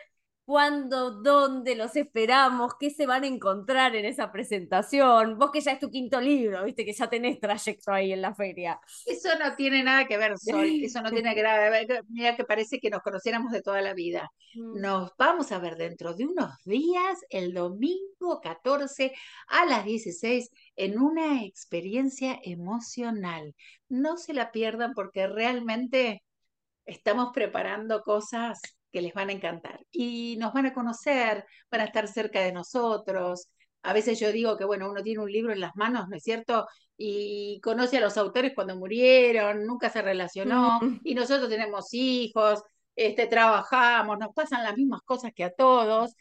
cuándo, 0.47 1.11
dónde 1.11 1.75
los 1.75 1.97
esperamos, 1.97 2.75
qué 2.79 2.91
se 2.91 3.05
van 3.05 3.25
a 3.25 3.27
encontrar 3.27 3.97
en 3.97 4.05
esa 4.05 4.31
presentación. 4.31 5.37
Vos 5.39 5.51
que 5.51 5.61
ya 5.61 5.73
es 5.73 5.81
tu 5.81 5.91
quinto 5.91 6.21
libro, 6.21 6.65
viste 6.65 6.85
que 6.85 6.93
ya 6.93 7.11
tenés 7.11 7.41
trayecto 7.41 7.93
ahí 7.93 8.13
en 8.13 8.23
la 8.23 8.33
feria. 8.33 8.81
Eso 9.05 9.29
no 9.41 9.57
tiene 9.57 9.83
nada 9.83 10.07
que 10.07 10.17
ver, 10.17 10.39
Sol, 10.39 10.65
eso 10.65 11.03
no 11.03 11.11
tiene 11.11 11.35
nada 11.35 11.65
que 11.65 11.71
ver. 11.71 12.05
Mira 12.09 12.37
que 12.37 12.45
parece 12.45 12.79
que 12.79 12.91
nos 12.91 13.03
conociéramos 13.03 13.51
de 13.51 13.61
toda 13.61 13.83
la 13.83 13.93
vida. 13.93 14.31
Mm. 14.55 14.81
Nos 14.81 15.11
vamos 15.19 15.51
a 15.51 15.59
ver 15.59 15.77
dentro 15.77 16.15
de 16.15 16.27
unos 16.27 16.53
días, 16.65 17.19
el 17.29 17.53
domingo 17.53 18.41
14 18.41 19.13
a 19.49 19.67
las 19.67 19.85
16, 19.85 20.49
en 20.77 21.01
una 21.01 21.43
experiencia 21.43 22.39
emocional. 22.45 23.53
No 23.89 24.17
se 24.17 24.33
la 24.33 24.53
pierdan 24.53 24.95
porque 24.95 25.27
realmente 25.27 26.23
estamos 26.85 27.33
preparando 27.35 28.03
cosas 28.03 28.61
que 28.97 29.03
les 29.03 29.13
van 29.13 29.29
a 29.29 29.33
encantar. 29.33 29.85
Y 29.93 30.37
nos 30.39 30.55
van 30.55 30.65
a 30.65 30.73
conocer, 30.73 31.45
van 31.71 31.83
a 31.83 31.85
estar 31.85 32.09
cerca 32.09 32.41
de 32.41 32.51
nosotros. 32.51 33.49
A 33.83 33.93
veces 33.93 34.19
yo 34.19 34.33
digo 34.33 34.57
que, 34.57 34.65
bueno, 34.65 34.91
uno 34.91 35.03
tiene 35.03 35.21
un 35.23 35.31
libro 35.31 35.53
en 35.53 35.61
las 35.61 35.77
manos, 35.77 36.09
¿no 36.09 36.17
es 36.17 36.23
cierto? 36.23 36.67
Y 36.97 37.61
conoce 37.63 37.99
a 37.99 38.01
los 38.01 38.17
autores 38.17 38.53
cuando 38.55 38.75
murieron, 38.75 39.67
nunca 39.67 39.91
se 39.91 40.01
relacionó, 40.01 40.81
y 41.05 41.15
nosotros 41.15 41.51
tenemos 41.51 41.93
hijos, 41.93 42.63
este, 42.95 43.27
trabajamos, 43.27 44.19
nos 44.19 44.33
pasan 44.35 44.65
las 44.65 44.75
mismas 44.75 45.03
cosas 45.03 45.33
que 45.35 45.45
a 45.45 45.53
todos. 45.53 46.15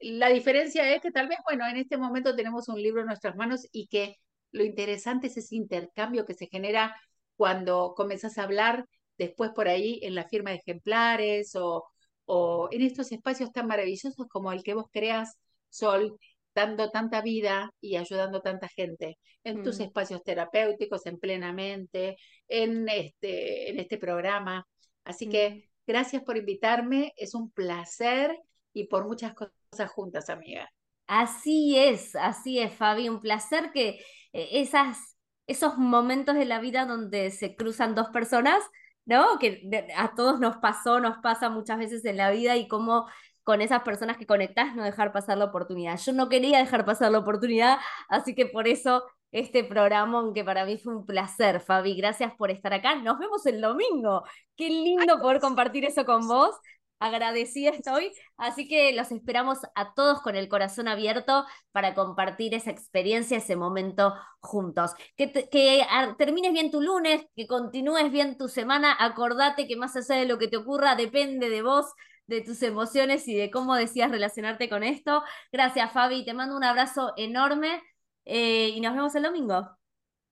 La 0.00 0.28
diferencia 0.28 0.92
es 0.92 1.00
que 1.00 1.12
tal 1.12 1.28
vez, 1.28 1.38
bueno, 1.48 1.64
en 1.68 1.76
este 1.76 1.96
momento 1.96 2.34
tenemos 2.34 2.68
un 2.68 2.82
libro 2.82 3.02
en 3.02 3.06
nuestras 3.06 3.36
manos 3.36 3.68
y 3.70 3.86
que 3.86 4.16
lo 4.50 4.64
interesante 4.64 5.28
es 5.28 5.36
ese 5.36 5.54
intercambio 5.54 6.26
que 6.26 6.34
se 6.34 6.48
genera 6.48 6.96
cuando 7.36 7.94
comenzás 7.96 8.36
a 8.38 8.42
hablar 8.42 8.84
después 9.16 9.52
por 9.52 9.68
ahí 9.68 10.00
en 10.02 10.16
la 10.16 10.28
firma 10.28 10.50
de 10.50 10.56
ejemplares 10.56 11.54
o, 11.54 11.84
o 12.26 12.68
en 12.70 12.82
estos 12.82 13.10
espacios 13.12 13.52
tan 13.52 13.66
maravillosos 13.66 14.26
como 14.28 14.52
el 14.52 14.62
que 14.62 14.74
vos 14.74 14.86
creas, 14.92 15.38
Sol, 15.70 16.18
dando 16.54 16.90
tanta 16.90 17.20
vida 17.20 17.70
y 17.80 17.96
ayudando 17.96 18.40
tanta 18.40 18.68
gente, 18.68 19.18
en 19.44 19.62
tus 19.62 19.78
mm. 19.78 19.82
espacios 19.82 20.22
terapéuticos, 20.24 21.06
en 21.06 21.18
plenamente, 21.18 22.16
en 22.48 22.88
este, 22.88 23.70
en 23.70 23.78
este 23.78 23.98
programa. 23.98 24.66
Así 25.04 25.28
que 25.28 25.50
mm. 25.50 25.62
gracias 25.86 26.22
por 26.22 26.36
invitarme, 26.36 27.12
es 27.16 27.34
un 27.34 27.50
placer 27.50 28.36
y 28.72 28.88
por 28.88 29.06
muchas 29.06 29.34
cosas 29.34 29.90
juntas, 29.90 30.28
amiga. 30.30 30.70
Así 31.06 31.76
es, 31.78 32.16
así 32.16 32.58
es, 32.58 32.72
Fabi, 32.72 33.08
un 33.08 33.20
placer 33.20 33.70
que 33.72 34.00
eh, 34.32 34.48
esas, 34.52 35.16
esos 35.46 35.78
momentos 35.78 36.34
de 36.34 36.46
la 36.46 36.58
vida 36.58 36.84
donde 36.84 37.30
se 37.30 37.54
cruzan 37.54 37.94
dos 37.94 38.08
personas 38.08 38.62
¿no? 39.06 39.38
Que 39.38 39.88
a 39.96 40.14
todos 40.14 40.40
nos 40.40 40.58
pasó, 40.58 41.00
nos 41.00 41.18
pasa 41.18 41.48
muchas 41.48 41.78
veces 41.78 42.04
en 42.04 42.18
la 42.18 42.30
vida 42.30 42.56
y 42.56 42.68
cómo 42.68 43.06
con 43.44 43.62
esas 43.62 43.82
personas 43.82 44.16
que 44.16 44.26
conectás 44.26 44.74
no 44.74 44.82
dejar 44.84 45.12
pasar 45.12 45.38
la 45.38 45.46
oportunidad. 45.46 45.98
Yo 45.98 46.12
no 46.12 46.28
quería 46.28 46.58
dejar 46.58 46.84
pasar 46.84 47.12
la 47.12 47.18
oportunidad, 47.20 47.78
así 48.08 48.34
que 48.34 48.46
por 48.46 48.66
eso 48.68 49.04
este 49.32 49.64
programa, 49.64 50.18
aunque 50.18 50.44
para 50.44 50.64
mí 50.64 50.78
fue 50.78 50.96
un 50.96 51.06
placer, 51.06 51.60
Fabi, 51.60 51.94
gracias 51.96 52.34
por 52.34 52.50
estar 52.50 52.72
acá. 52.72 52.96
Nos 52.96 53.18
vemos 53.18 53.44
el 53.46 53.60
domingo. 53.60 54.24
Qué 54.56 54.68
lindo 54.68 55.20
poder 55.20 55.40
compartir 55.40 55.84
eso 55.84 56.04
con 56.04 56.26
vos 56.26 56.56
agradecida 56.98 57.70
estoy. 57.70 58.12
Así 58.36 58.68
que 58.68 58.92
los 58.92 59.12
esperamos 59.12 59.58
a 59.74 59.94
todos 59.94 60.20
con 60.22 60.36
el 60.36 60.48
corazón 60.48 60.88
abierto 60.88 61.44
para 61.72 61.94
compartir 61.94 62.54
esa 62.54 62.70
experiencia, 62.70 63.38
ese 63.38 63.56
momento 63.56 64.14
juntos. 64.40 64.92
Que, 65.16 65.32
que 65.32 65.86
termines 66.18 66.52
bien 66.52 66.70
tu 66.70 66.80
lunes, 66.80 67.26
que 67.36 67.46
continúes 67.46 68.10
bien 68.10 68.36
tu 68.36 68.48
semana. 68.48 68.96
Acordate 68.98 69.66
que 69.66 69.76
más 69.76 69.96
allá 69.96 70.20
de 70.20 70.26
lo 70.26 70.38
que 70.38 70.48
te 70.48 70.56
ocurra, 70.56 70.96
depende 70.96 71.50
de 71.50 71.62
vos 71.62 71.86
de 72.26 72.40
tus 72.40 72.62
emociones 72.62 73.28
y 73.28 73.36
de 73.36 73.50
cómo 73.50 73.74
decías 73.74 74.10
relacionarte 74.10 74.68
con 74.68 74.82
esto. 74.82 75.22
Gracias, 75.52 75.92
Fabi. 75.92 76.24
Te 76.24 76.34
mando 76.34 76.56
un 76.56 76.64
abrazo 76.64 77.12
enorme 77.16 77.82
eh, 78.24 78.70
y 78.70 78.80
nos 78.80 78.94
vemos 78.94 79.14
el 79.14 79.22
domingo. 79.22 79.76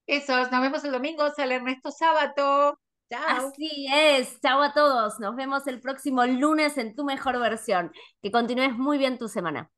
Eso, 0.06 0.36
nos 0.36 0.60
vemos 0.60 0.84
el 0.84 0.92
domingo. 0.92 1.30
Sale 1.30 1.56
Ernesto 1.56 1.90
Sábato. 1.90 2.78
Así 3.10 3.86
es. 3.92 4.40
Chao 4.40 4.62
a 4.62 4.72
todos. 4.72 5.20
Nos 5.20 5.36
vemos 5.36 5.66
el 5.66 5.80
próximo 5.80 6.24
lunes 6.26 6.76
en 6.78 6.94
tu 6.96 7.04
mejor 7.04 7.38
versión. 7.38 7.92
Que 8.22 8.30
continúes 8.32 8.76
muy 8.76 8.98
bien 8.98 9.18
tu 9.18 9.28
semana. 9.28 9.70